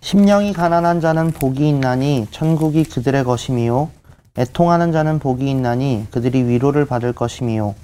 [0.00, 3.90] 심령이 가난한 자는 복이 있나니 천국이 그들의 것이미요
[4.38, 7.74] 애통하는 자는 복이 있나니 그들이 위로를 받을 것이미요.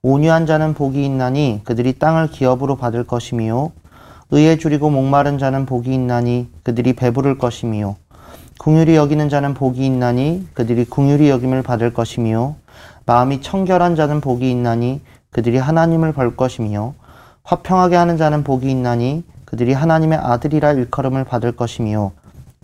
[0.00, 3.72] 온유한 자는 복이 있나니 그들이 땅을 기업으로 받을 것이미요.
[4.30, 7.96] 의에 줄이고 목마른 자는 복이 있나니 그들이 배부를 것이미요.
[8.58, 12.56] 궁휼히 여기는 자는 복이 있나니 그들이 궁휼히 여김을 받을 것이미요.
[13.04, 16.94] 마음이 청결한 자는 복이 있나니 그들이 하나님을 볼 것임이요.
[17.42, 22.12] 화평하게 하는 자는 복이 있나니 그들이 하나님의 아들이라 일컬음을 받을 것임이요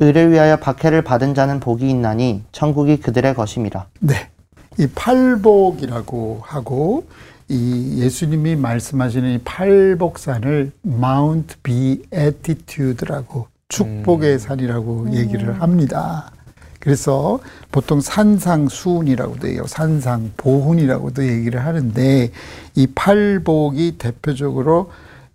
[0.00, 4.30] 의를 위하여 박해를 받은 자는 복이 있나니 천국이 그들의 것임이라 네.
[4.78, 7.04] 이 팔복이라고 하고
[7.48, 16.30] 이 예수님이 말씀하시는 이 팔복산을 Mount Beatitude라고 축복의 산이라고 얘기를 합니다.
[16.78, 17.40] 그래서
[17.72, 19.64] 보통 산상수훈이라고도 해요.
[19.66, 22.30] 산상보훈이라고도 얘기를 하는데
[22.74, 24.90] 이 팔복이 대표적으로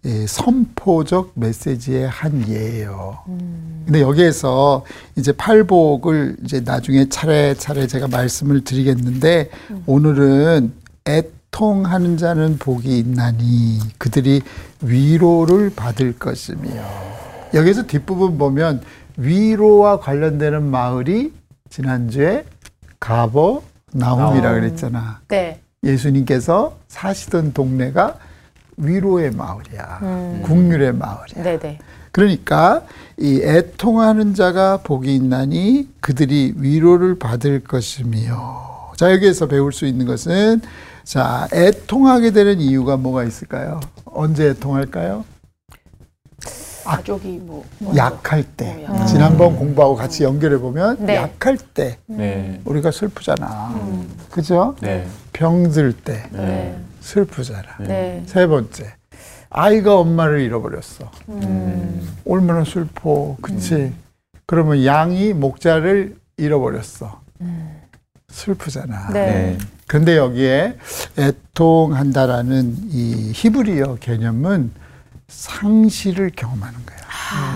[0.06, 3.20] 예, 선포적 메시지의 한 예예요.
[3.86, 4.84] 근데 여기에서
[5.16, 9.50] 이제 팔복을 이제 나중에 차례차례 제가 말씀을 드리겠는데
[9.86, 10.74] 오늘은
[11.06, 14.42] 애통하는 자는 복이 있나니 그들이
[14.82, 16.70] 위로를 받을 것이며
[17.54, 18.82] 여기서 뒷부분 보면
[19.16, 21.32] 위로와 관련되는 마을이
[21.70, 22.46] 지난주에
[23.00, 23.64] 가버
[23.94, 25.22] 나움이라 그랬잖아.
[25.30, 25.62] 네.
[25.84, 28.18] 예수님께서 사시던 동네가
[28.78, 30.42] 위로의 마을이야.
[30.44, 31.44] 국률의 마을이야.
[31.44, 31.80] 네네.
[32.12, 32.84] 그러니까
[33.18, 38.94] 이 애통하는 자가 복이 있나니 그들이 위로를 받을 것이며.
[38.96, 40.62] 자, 여기에서 배울 수 있는 것은
[41.04, 43.80] 자, 애통하게 되는 이유가 뭐가 있을까요?
[44.06, 45.26] 언제 애통할까요?
[46.84, 48.86] 가족이 뭐 약할 때.
[48.88, 51.16] 어, 약할 지난번 공부하고 같이 연결해 보면 네.
[51.16, 52.62] 약할 때 네.
[52.66, 53.74] 우리가 슬프잖아.
[54.30, 54.76] 그죠?
[54.82, 55.08] 네.
[55.32, 56.78] 병들 때 네.
[57.04, 57.78] 슬프잖아.
[57.82, 58.24] 네.
[58.26, 58.94] 세 번째.
[59.50, 61.12] 아이가 엄마를 잃어버렸어.
[61.30, 62.16] 음.
[62.26, 63.36] 얼마나 슬퍼.
[63.42, 63.94] 그치?
[64.48, 67.22] 그러면 양이 목자를 잃어버렸어.
[68.30, 69.10] 슬프잖아.
[69.12, 69.26] 네.
[69.26, 69.58] 네.
[69.86, 70.78] 근데 여기에
[71.20, 74.72] 애통한다라는 이 히브리어 개념은
[75.28, 76.98] 상실을 경험하는 거야.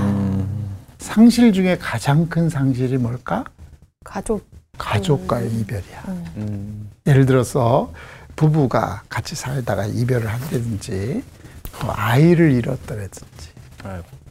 [0.03, 0.67] 음.
[0.99, 3.45] 상실 중에 가장 큰 상실이 뭘까?
[4.03, 4.45] 가족.
[4.77, 6.03] 가족과의 이별이야.
[6.37, 6.89] 음.
[7.07, 7.91] 예를 들어서
[8.37, 11.21] 부부가 같이 살다가 이별을 한다든지
[11.81, 13.25] 또 아이를 잃었다든지.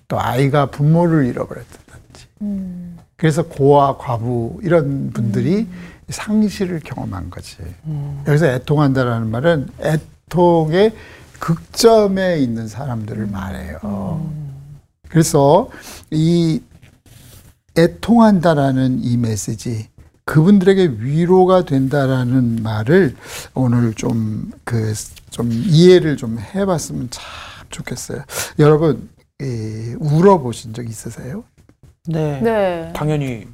[0.08, 2.26] 또 아이가 부모를 잃어버렸다든지.
[3.16, 5.68] 그래서 고아 과부 이런 분들이
[6.08, 7.56] 상실을 경험한 거지.
[8.26, 10.94] 여기서 애통한다라는 말은 애통의
[11.38, 14.30] 극점에 있는 사람들을 말해요.
[15.08, 15.68] 그래서
[16.10, 16.62] 이
[17.76, 19.88] 애통한다라는 이 메시지
[20.26, 23.16] 그분들에게 위로가 된다라는 말을
[23.54, 24.92] 오늘 좀 그
[25.30, 27.22] 좀 이해를 좀 해봤으면 참
[27.68, 28.22] 좋겠어요.
[28.58, 29.10] 여러분
[29.40, 31.44] 이, 울어보신 적 있으세요?
[32.06, 32.40] 네.
[32.40, 32.90] 네.
[32.94, 33.46] 당연히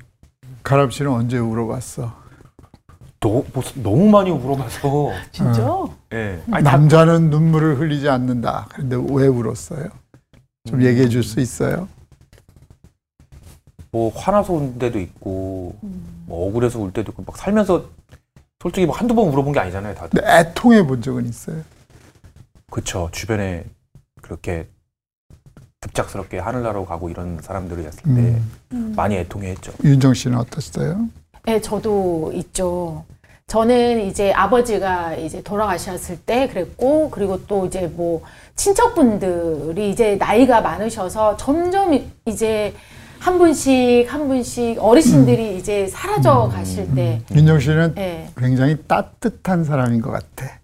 [0.62, 2.14] 가람 씨는 언제 울어봤어?
[3.18, 5.10] 너, 뭐, 너무 많이 물어봐서.
[5.32, 5.84] 진짜?
[6.12, 6.40] 예.
[6.52, 8.68] 아니, 다- 남자는 눈물을 흘리지 않는다.
[8.72, 9.88] 그런데 왜 울었어요?
[10.68, 10.84] 좀 음.
[10.84, 11.88] 얘기해 줄 수 있어요?
[13.92, 15.76] 뭐 화나서 울 때도 있고,
[16.26, 17.84] 뭐 억울해서 울 때도 있고, 막 살면서
[18.60, 20.20] 솔직히 뭐 한두 번 물어본 게 아니잖아요, 다들.
[20.22, 21.58] 근데 애통해 본 적은 있어요?
[22.70, 23.10] 그쵸.
[23.12, 23.64] 주변에
[24.22, 24.66] 그렇게
[25.80, 28.40] 급작스럽게 하늘나라로 가고 이런 사람들을 했을 때
[28.72, 28.94] 음.
[28.96, 29.72] 많이 애통해 했죠.
[29.84, 31.08] 윤정 씨는 어떠셨어요?
[31.44, 33.04] 네, 저도 있죠.
[33.48, 38.22] 저는 이제 아버지가 이제 돌아가셨을 때 그랬고, 그리고 또 이제 뭐
[38.54, 42.72] 친척분들이 이제 나이가 많으셔서 점점 이- 이제
[43.22, 50.00] 한 분씩 한 분씩 어르신들이 이제 사라져 가실 때, 윤정 씨는 네, 굉장히 따뜻한 사람인
[50.00, 50.58] 것 같아.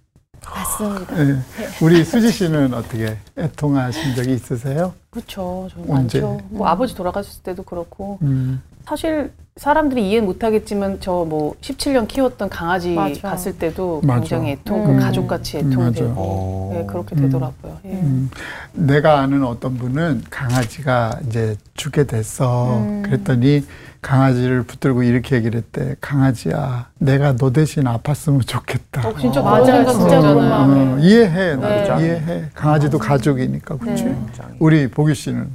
[0.44, 1.20] 맞습니다.
[1.20, 1.36] 예.
[1.80, 4.92] 우리 수지 씨는 어떻게 애통하신 적이 있으세요?
[5.10, 5.68] 그렇죠.
[5.70, 6.20] 좀 언제?
[6.20, 6.40] 많죠.
[6.48, 8.60] 뭐 아버지 돌아가셨을 때도 그렇고 음.
[8.86, 13.20] 사실 사람들이 이해는 못하겠지만 저 뭐 17년 키웠던 강아지 맞아.
[13.30, 14.20] 갔을 때도 맞아.
[14.20, 14.96] 굉장히 애통, 음.
[14.96, 16.80] 그 가족같이 음, 애통되고 맞아.
[16.80, 17.22] 네, 그렇게 음.
[17.22, 17.78] 되더라고요.
[17.86, 17.88] 예.
[17.90, 18.30] 음.
[18.72, 22.78] 내가 아는 어떤 분은 강아지가 이제 죽게 됐어.
[22.78, 23.02] 음.
[23.04, 23.64] 그랬더니
[24.00, 25.96] 강아지를 붙들고 이렇게 얘기를 했대.
[26.00, 29.08] 강아지야, 내가 너 대신 아팠으면 좋겠다.
[29.08, 29.64] 어, 진짜 맞아요.
[29.64, 30.34] 진짜 그런 들잖아요.
[30.36, 30.94] 마음이에요.
[30.94, 32.04] 어, 이해해, 나도 네.
[32.06, 32.44] 이해해.
[32.54, 34.04] 강아지도 가족이니까, 그렇지.
[34.04, 34.16] 네.
[34.60, 35.48] 우리 보기 씨는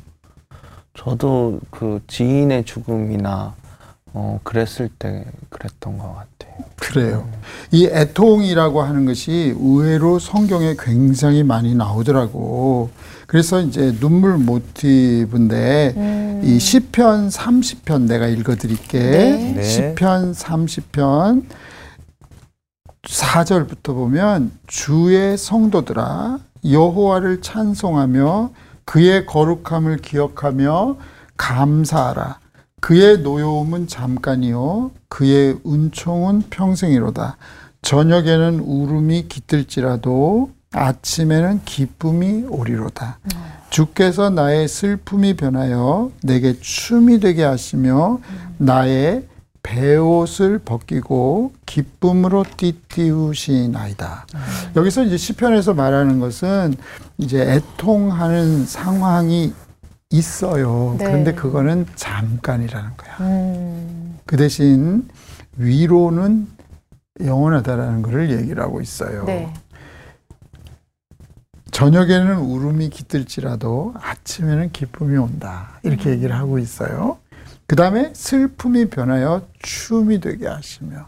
[0.94, 3.56] 저도 그 지인의 죽음이나
[4.16, 6.54] 어, 그랬을 때 그랬던 것 같아요.
[6.76, 7.28] 그래요.
[7.72, 12.92] 이 애통이라고 하는 것이 의외로 성경에 굉장히 많이 나오더라고.
[13.26, 19.00] 그래서 이제 눈물 모티브인데 이 시편 30편 내가 읽어 드릴게.
[19.00, 19.54] 네.
[19.56, 19.64] 네.
[19.64, 21.46] 시편 30편
[23.02, 26.38] 4절부터 보면 주의 성도들아
[26.70, 28.52] 여호와를 찬송하며
[28.86, 30.98] 그의 거룩함을 기억하며
[31.38, 32.40] 감사하라.
[32.82, 37.38] 그의 노여움은 잠깐이요 그의 은총은 평생이로다.
[37.82, 43.20] 저녁에는 울음이 깃들지라도 아침에는 기쁨이 오리로다.
[43.70, 48.20] 주께서 나의 슬픔이 변하여 내게 춤이 되게 하시며
[48.58, 49.28] 나의
[49.64, 54.28] 베옷을 벗기고 기쁨으로 띠띠우시나이다.
[54.76, 56.76] 여기서 이제 시편에서 말하는 것은
[57.18, 59.54] 이제 애통하는 상황이
[60.12, 60.96] 있어요.
[61.00, 61.06] 네.
[61.06, 63.18] 그런데 그거는 잠깐이라는 거야.
[63.22, 65.08] 음, 그 대신
[65.58, 66.48] 위로는
[67.24, 69.24] 영원하다라는 것을 얘기를 하고 있어요.
[69.26, 69.52] 네.
[71.72, 75.80] 저녁에는 울음이 깃들지라도 아침에는 기쁨이 온다.
[75.82, 77.18] 이렇게 얘기를 하고 있어요.
[77.68, 81.08] 그 다음에 슬픔이 변하여 춤이 되게 하시며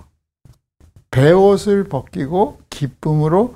[1.12, 3.56] 베옷을 벗기고 기쁨으로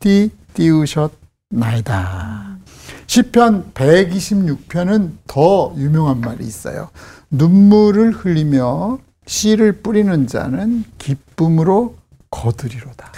[0.00, 2.58] 띠 띄우셨나이다.
[3.06, 6.90] 시편 126편은 더 유명한 말이 있어요.
[7.30, 11.96] 눈물을 흘리며 씨를 뿌리는 자는 기쁨으로
[12.30, 13.12] 거두리로다.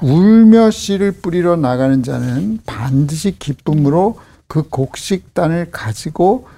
[0.00, 6.48] 울며 씨를 뿌리러 나가는 자는 반드시 기쁨으로 그 곡식단을 가지고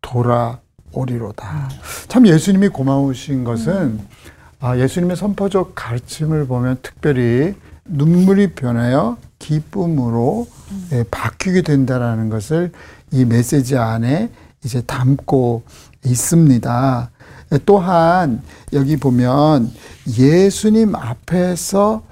[0.00, 0.60] 돌아
[0.92, 1.70] 오리로다.
[2.08, 4.00] 참 예수님이 고마우신 것은
[4.60, 10.46] 아, 예수님의 선포적 가르침을 보면 특별히 눈물이 변하여 기쁨으로
[10.92, 12.70] 예, 바뀌게 된다라는 것을
[13.10, 14.30] 이 메시지 안에
[14.64, 15.64] 이제 담고
[16.04, 17.10] 있습니다.
[17.52, 19.70] 예, 또한 여기 보면
[20.16, 22.04] 예수님 앞에서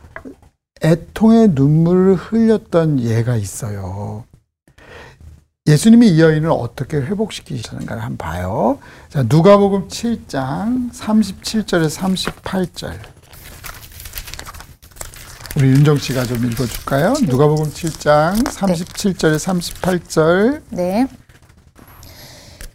[0.83, 4.25] 애통의 눈물을 흘렸던 예가 있어요.
[5.71, 8.79] 예수님이 이 여인을 어떻게 회복시키시는가를 한번 봐요.
[9.09, 12.93] 자, 누가복음 7장 37절에 38절.
[15.57, 17.15] 우리 윤정 씨가 좀 읽어 줄까요?
[17.23, 20.63] 누가복음 7장 37절에 38절.
[20.71, 21.07] 네.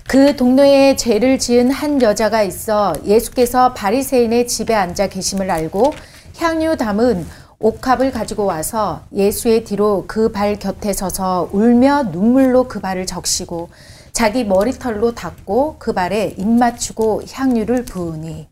[0.08, 5.94] 그 동네에 죄를 지은 한 여자가 있어 예수께서 바리새인의 집에 앉아 계심을 알고
[6.38, 7.26] 향유 담은
[7.60, 13.70] 옥합을 가지고 와서 예수의 뒤로 그 발 곁에 서서 울며 눈물로 그 발을 적시고
[14.12, 18.48] 자기 머리털로 닦고 그 발에 입 맞추고 향유를 부으니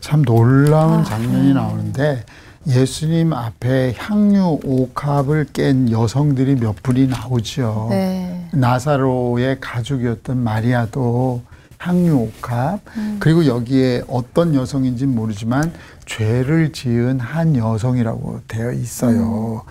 [0.00, 2.24] 참 놀라운 장면이 나오는데
[2.66, 7.86] 예수님 앞에 향유 옥합을 깬 여성들이 몇 분이 나오죠.
[7.90, 8.48] 네.
[8.52, 11.42] 나사로의 가족이었던 마리아도
[11.78, 12.80] 향유 옥합
[13.18, 15.72] 그리고 여기에 어떤 여성인지는 모르지만
[16.06, 19.62] 죄를 지은 한 여성이라고 되어 있어요.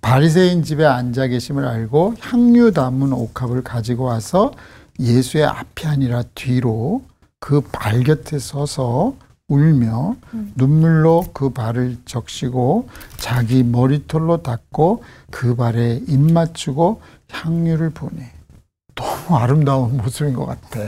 [0.00, 4.52] 바리새인 집에 앉아 계심을 알고 향유 담은 옥합을 가지고 와서
[4.98, 7.02] 예수의 앞이 아니라 뒤로
[7.38, 9.14] 그 발 곁에 서서
[9.48, 10.16] 울며
[10.54, 17.00] 눈물로 그 발을 적시고 자기 머리털로 닦고 그 발에 입 맞추고
[17.30, 18.30] 향유를 보내.
[19.22, 20.80] 너무 아름다운 모습인 것 같아.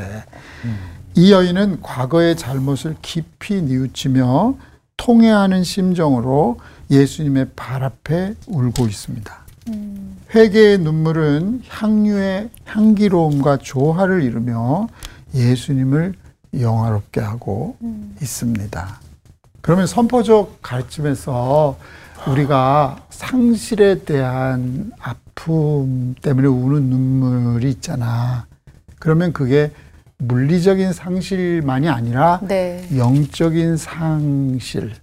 [1.14, 4.54] 이 여인은 과거의 잘못을 깊이 뉘우치며
[4.96, 6.58] 통회하는 심정으로
[6.90, 9.44] 예수님의 발 앞에 울고 있습니다.
[10.34, 14.88] 회개의 눈물은 향유의 향기로움과 조화를 이루며
[15.34, 16.14] 예수님을
[16.58, 17.76] 영화롭게 하고
[18.20, 19.00] 있습니다.
[19.60, 21.78] 그러면 선포적 가르침에서
[22.26, 28.46] 우리가 상실에 대한 아픔 때문에 우는 눈물이 있잖아.
[28.98, 29.70] 그러면 그게
[30.18, 32.88] 물리적인 상실만이 아니라 네.
[32.96, 34.94] 영적인 상실.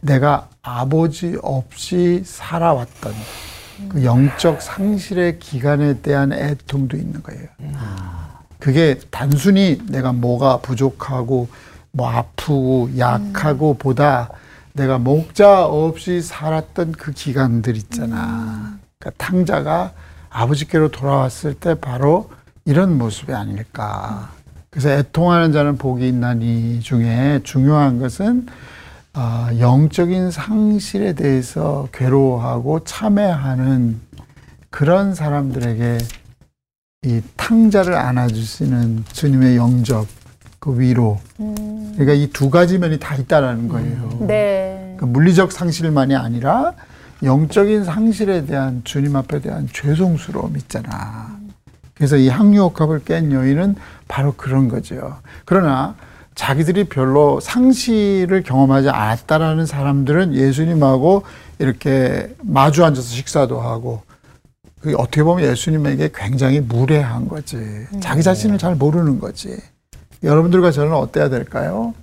[0.00, 3.12] 내가 아버지 없이 살아왔던
[3.88, 7.46] 그 영적 상실의 기간에 대한 애통도 있는 거예요.
[8.58, 11.48] 그게 단순히 내가 뭐가 부족하고
[11.92, 14.28] 뭐 아프고 약하고 보다
[14.72, 18.78] 내가 목자 없이 살았던 그 기간들 있잖아.
[18.98, 19.92] 그러니까 탕자가
[20.30, 22.30] 아버지께로 돌아왔을 때 바로
[22.64, 24.30] 이런 모습이 아닐까.
[24.70, 28.46] 그래서 애통하는 자는 복이 있나니 중에 중요한 것은
[29.14, 34.00] 아, 영적인 상실에 대해서 괴로워하고 참회하는
[34.70, 35.98] 그런 사람들에게
[37.04, 40.06] 이 탕자를 안아주시는 주님의 영접,
[40.58, 41.18] 그 위로.
[41.36, 44.18] 그러니까 이 두 가지 면이 다 있다라는 거예요.
[44.26, 44.94] 네.
[44.96, 46.72] 그러니까 물리적 상실만이 아니라
[47.22, 51.36] 영적인 상실에 대한 주님 앞에 대한 죄송스러움 있잖아.
[51.94, 53.74] 그래서 이 항유옥합을 깬 여인은
[54.06, 55.16] 바로 그런 거죠.
[55.44, 55.96] 그러나
[56.36, 61.24] 자기들이 별로 상실을 경험하지 않았다라는 사람들은 예수님하고
[61.58, 64.02] 이렇게 마주 앉아서 식사도 하고
[64.80, 67.58] 그게 어떻게 보면 예수님에게 굉장히 무례한 거지.
[67.98, 69.56] 자기 자신을 잘 모르는 거지.
[70.22, 71.94] 여러분들과 저는 어때야 될까요?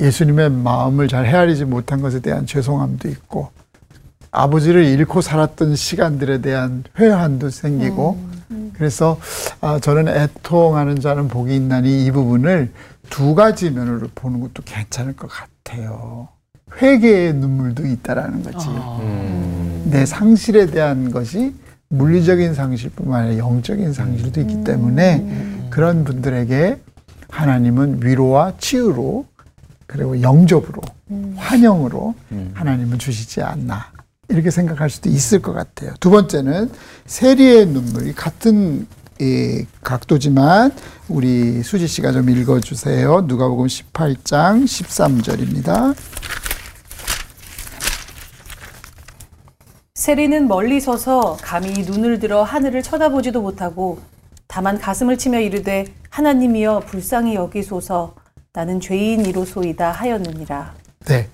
[0.00, 3.50] 예수님의 마음을 잘 헤아리지 못한 것에 대한 죄송함도 있고
[4.30, 8.18] 아버지를 잃고 살았던 시간들에 대한 회한도 생기고
[8.74, 9.18] 그래서
[9.60, 12.72] 아, 저는 애통하는 자는 복이 있나니 이 부분을
[13.08, 16.28] 두 가지 면으로 보는 것도 괜찮을 것 같아요.
[16.80, 18.66] 회개의 눈물도 있다라는 거지.
[19.90, 21.54] 내 상실에 대한 것이
[21.88, 26.78] 물리적인 상실뿐만 아니라 영적인 상실도 있기 때문에 그런 분들에게
[27.30, 29.26] 하나님은 위로와 치유로
[29.88, 30.80] 그리고 영접으로
[31.34, 32.14] 환영으로
[32.54, 33.90] 하나님은 주시지 않나
[34.28, 35.92] 이렇게 생각할 수도 있을 것 같아요.
[35.98, 36.70] 두 번째는
[37.06, 38.86] 세리의 눈물이 같은
[39.20, 40.70] 이 각도지만
[41.08, 43.22] 우리 수지 씨가 좀 읽어주세요.
[43.22, 45.96] 누가복음 18장 13절입니다.
[49.94, 54.13] 세리는 멀리 서서 감히 눈을 들어 하늘을 쳐다보지도 못하고
[54.54, 58.14] 다만 가슴을 치며 이르되 하나님이여 불쌍히 여기소서
[58.52, 60.74] 나는 죄인이로소이다 하였느니라.
[61.06, 61.28] 네.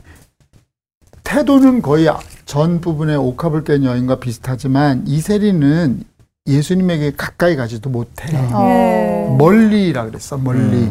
[1.22, 2.08] 태도는 거의
[2.46, 6.02] 전 부분의 옥합을 깬 여인과 비슷하지만 이세리는
[6.46, 8.40] 예수님에게 가까이 가지도 못해요.
[8.62, 9.36] 예.
[9.36, 10.86] 멀리라 그랬어, 멀리.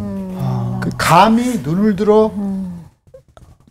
[0.81, 2.31] 그 감히 눈을 들어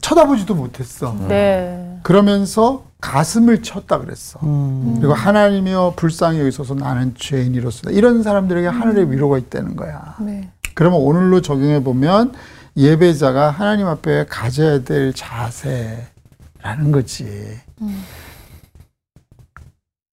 [0.00, 1.14] 쳐다보지도 못했어.
[1.28, 2.00] 네.
[2.02, 4.40] 그러면서 가슴을 쳤다 그랬어.
[4.42, 4.96] 음.
[4.98, 10.16] 그리고 하나님이여 불쌍히 여기소서 나는 죄인이로서 이런 사람들에게 하늘의 위로가 있다는 거야.
[10.20, 10.50] 네.
[10.74, 12.34] 그러면 오늘로 적용해 보면
[12.76, 17.58] 예배자가 하나님 앞에 가져야 될 자세라는 거지.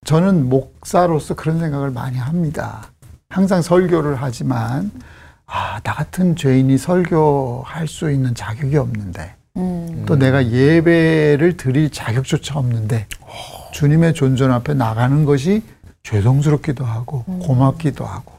[0.05, 2.91] 저는 목사로서 그런 생각을 많이 합니다.
[3.30, 4.91] 항상 설교를 하지만
[5.47, 9.36] 아, 나 같은 죄인이 설교할 수 있는 자격이 없는데
[10.06, 13.08] 또 내가 예배를 드릴 자격조차 없는데
[13.72, 15.64] 주님의 존전 앞에 나가는 것이
[16.03, 18.34] 죄송스럽기도 하고 고맙기도 하고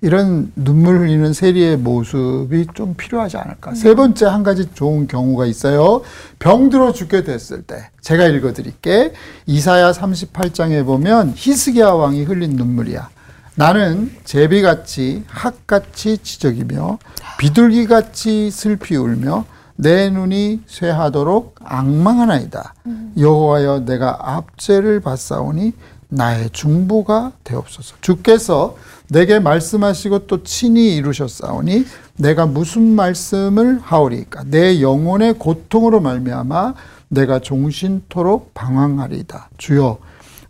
[0.00, 3.74] 이런 눈물 흘리는 세리의 모습이 좀 필요하지 않을까.
[3.74, 6.00] 세 번째 한 가지 좋은 경우가 있어요.
[6.38, 9.12] 병들어 죽게 됐을 때 제가 읽어 드릴게.
[9.44, 13.10] 이사야 38장에 보면 히스기야 왕이 흘린 눈물이야.
[13.56, 16.98] 나는 제비같이 학같이 지적이며
[17.38, 19.44] 비둘기같이 슬피 울며
[19.80, 22.74] 내 눈이 쇠하도록 악망하나이다.
[23.16, 25.72] 여호와여 내가 압제를 받사오니
[26.08, 27.96] 나의 중보가 되옵소서.
[28.00, 28.76] 주께서
[29.08, 31.84] 내게 말씀하시고 또 친히 이루셨사오니
[32.16, 34.44] 내가 무슨 말씀을 하오리까?
[34.48, 36.74] 내 영혼의 고통으로 말미암아
[37.08, 39.48] 내가 종신토록 방황하리이다.
[39.56, 39.98] 주여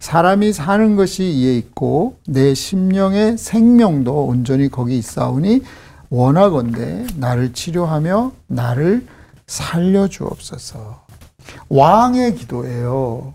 [0.01, 5.63] 사람이 사는 것이 이에 있고 내 심령의 생명도 온전히 거기 있사오니
[6.09, 9.07] 원하건대 나를 치료하며 나를
[9.51, 11.05] 살려 주옵소서.
[11.69, 13.35] 왕의 기도예요.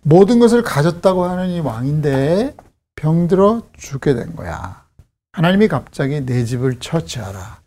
[0.00, 2.56] 모든 것을 가졌다고 하는 이 왕인데
[2.94, 4.84] 병들어 죽게 된 거야.
[5.32, 7.58] 하나님이 갑자기 내 집을 처치하라.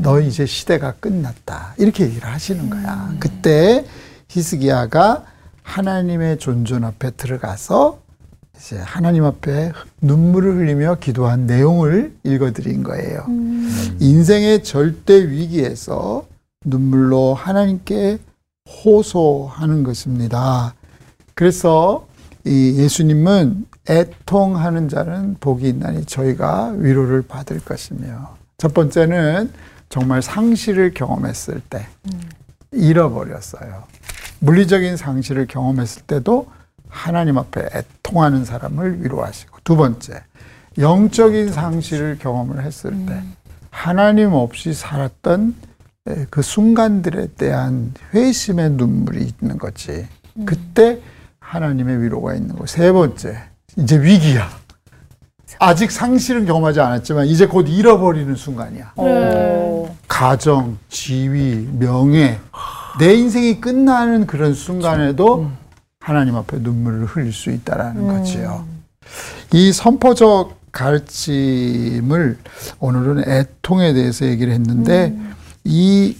[0.00, 1.74] 너 이제 시대가 끝났다.
[1.76, 3.12] 이렇게 얘기를 하시는 거야.
[3.20, 3.84] 그때
[4.28, 5.26] 히스기야가
[5.62, 7.98] 하나님의 존존 앞에 들어가서
[8.56, 13.26] 이제 하나님 앞에 눈물을 흘리며 기도한 내용을 읽어드린 거예요.
[14.00, 16.26] 인생의 절대 위기에서
[16.64, 18.18] 눈물로 하나님께
[18.84, 20.74] 호소하는 것입니다.
[21.34, 22.06] 그래서
[22.44, 29.52] 이 예수님은 애통하는 자는 복이 있나니 저희가 위로를 받을 것이며 첫 번째는
[29.88, 31.86] 정말 상실을 경험했을 때
[32.72, 33.84] 잃어버렸어요.
[34.40, 36.48] 물리적인 상실을 경험했을 때도
[36.88, 40.22] 하나님 앞에 애통하는 사람을 위로하시고 두 번째
[40.78, 43.22] 영적인 상실을 경험을 했을 때
[43.70, 45.73] 하나님 없이 살았던 에,
[46.28, 50.06] 그 순간들에 대한 회심의 눈물이 있는 거지.
[50.44, 51.00] 그때
[51.40, 52.66] 하나님의 위로가 있는 거.
[52.66, 53.38] 세 번째,
[53.78, 54.50] 이제 위기야.
[55.60, 58.92] 아직 상실은 경험하지 않았지만 이제 곧 잃어버리는 순간이야.
[58.96, 59.96] 어.
[60.06, 62.38] 가정, 지위, 명예,
[62.98, 65.50] 내 인생이 끝나는 그런 순간에도
[66.00, 68.66] 하나님 앞에 눈물을 흘릴 수 있다라는 거지요.
[69.54, 72.36] 이 선포적 가르침을
[72.80, 75.16] 오늘은 애통에 대해서 얘기를 했는데
[75.64, 76.16] 이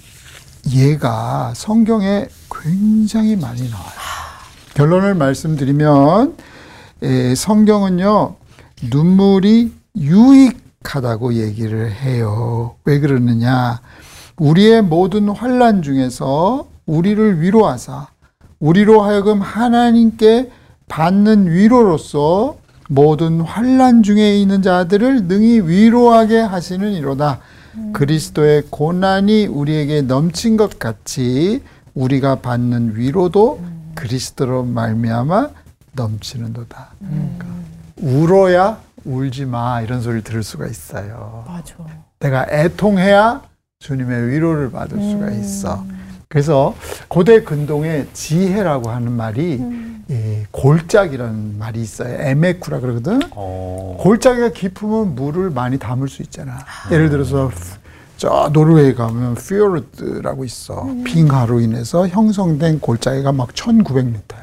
[0.75, 3.93] 예가 성경에 굉장히 많이 나와요.
[4.75, 6.37] 결론을 말씀드리면
[7.03, 8.37] 에, 성경은요
[8.91, 12.75] 눈물이 유익하다고 얘기를 해요.
[12.85, 13.81] 왜 그러느냐?
[14.39, 18.09] 우리의 모든 환란 중에서 우리를 위로하사
[18.59, 20.51] 우리로 하여금 하나님께
[20.89, 22.57] 받는 위로로서
[22.89, 27.41] 모든 환란 중에 있는 자들을 능히 위로하게 하시는 이로다.
[27.93, 31.63] 그리스도의 고난이 우리에게 넘친 것 같이
[31.95, 33.61] 우리가 받는 위로도
[33.95, 35.51] 그리스도로 말미암아
[35.93, 36.89] 넘치는도다.
[36.99, 37.47] 그러니까
[37.97, 41.45] 울어야 울지 마 이런 소리를 들을 수가 있어요.
[41.47, 41.75] 맞아.
[42.19, 43.43] 내가 애통해야
[43.79, 45.85] 주님의 위로를 받을 수가 있어.
[46.35, 46.75] 그래서
[47.07, 49.63] 고대 근동에 지혜라고 하는 말이
[50.09, 52.13] 이 골짜기라는 말이 있어요.
[52.21, 53.21] 에메쿠라 그러거든.
[53.37, 53.97] 어.
[54.01, 56.59] 골짜기가 깊으면 물을 많이 담을 수 있잖아.
[56.91, 57.53] 예를 들어서
[58.17, 60.89] 저 노르웨이 가면 피오르드라고 있어.
[61.05, 64.35] 빙하로 인해서 형성된 골짜기가 막 1900m야.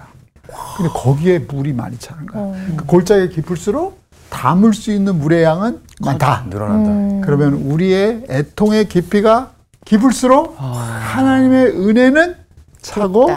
[0.78, 2.54] 근데 거기에 물이 많이 차는 거야.
[2.78, 6.46] 그 골짜기가 깊을수록 담을 수 있는 물의 양은 많다.
[6.50, 7.26] 늘어난다.
[7.28, 9.52] 그러면 우리의 애통의 깊이가
[9.86, 12.36] 깊을수록 하나님의 은혜는
[12.82, 13.30] 차고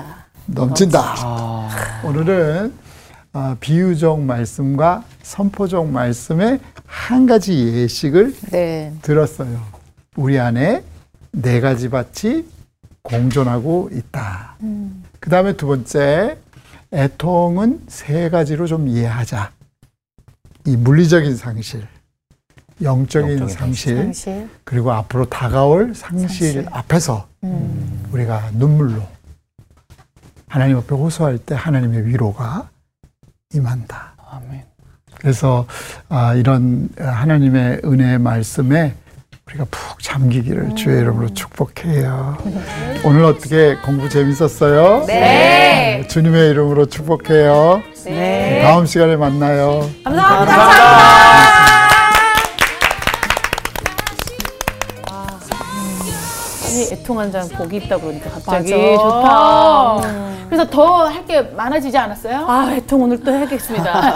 [0.47, 1.15] 넘친다.
[2.05, 2.73] 오늘은
[3.33, 8.93] 아, 비유적 말씀과 선포적 말씀의 한 가지 예식을 네.
[9.03, 9.61] 들었어요.
[10.17, 10.85] 우리 안에
[11.33, 12.45] 네 가지 밭이
[13.03, 14.55] 공존하고 있다.
[15.19, 16.39] 그 다음에 두 번째,
[16.93, 19.51] 애통은 세 가지로 좀 이해하자.
[20.67, 21.87] 이 물리적인 상실,
[22.83, 24.49] 영적인, 영적인 상실, 상실.
[24.65, 26.67] 그리고 앞으로 다가올 상실, 상실.
[26.71, 27.27] 앞에서
[28.13, 29.03] 우리가 눈물로
[30.49, 32.69] 하나님 앞에 호소할 때 하나님의 위로가
[33.53, 34.15] 임한다.
[35.25, 35.67] 그래서
[36.11, 38.95] 아, 이런 하나님의 은혜의 말씀에
[39.47, 42.37] 우리가 푹 잠기기를 주의 이름으로 축복해요.
[43.05, 45.07] 오늘 어떻게 공부 재밌었어요?
[45.07, 46.07] 네.
[46.09, 47.83] 주님의 이름으로 축복해요.
[48.05, 48.61] 네.
[48.63, 49.89] 다음 시간에 만나요.
[56.75, 58.97] 이 애통한 자는 복이 있다 그러니까 갑자기 맞아.
[58.97, 59.97] 좋다.
[60.09, 60.47] 음.
[60.49, 62.45] 그래서 더 할 게 많아지지 않았어요?
[62.47, 64.13] 아 애통 오늘 또 해야겠습니다.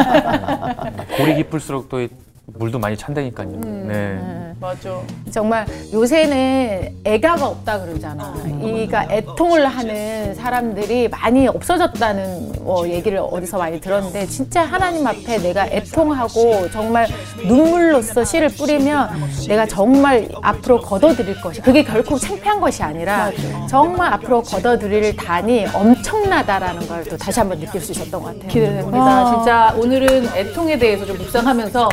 [1.17, 2.09] 골이 깊을수록 또 이-
[2.55, 3.49] 물도 많이 찬다니까요.
[3.61, 4.19] 네.
[4.61, 5.01] 맞아.
[5.31, 8.35] 정말 요새는 애가가 없다 그러잖아.
[8.61, 15.67] 이가 애통을 하는 사람들이 많이 없어졌다는 뭐 얘기를 어디서 많이 들었는데 진짜 하나님 앞에 내가
[15.69, 17.07] 애통하고 정말
[17.47, 19.11] 눈물로써 씨를 뿌리면
[19.47, 23.31] 내가 정말 앞으로 걷어들일 것이 그게 결코 창피한 것이 아니라
[23.69, 28.49] 정말 앞으로 걷어들일 단이 엄청나다라는 걸 또 다시 한번 느낄 수 있었던 것 같아요.
[28.49, 29.23] 기대됩니다.
[29.23, 29.35] 어.
[29.37, 31.89] 진짜 오늘은 애통에 대해서 좀 묵상하면서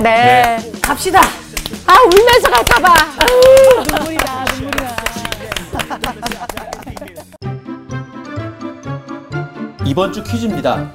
[0.45, 0.59] 네.
[0.79, 1.21] 갑시다.
[1.87, 2.93] 아 울면서 갈까봐.
[3.89, 4.95] 눈물이 나, 눈물이 나.
[9.83, 10.91] 이번 주 퀴즈입니다.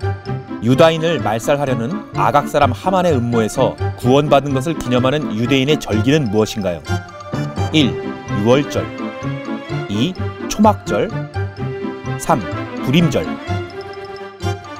[0.62, 6.80] 유다인을 말살하려는 아각 사람 하만의 음모에서 구원받은 것을 기념하는 유대인의 절기는 무엇인가요?
[7.72, 7.92] 1.
[8.42, 8.86] 유월절
[9.88, 10.14] 2.
[10.48, 11.10] 초막절
[12.20, 12.40] 3.
[12.84, 13.26] 불임절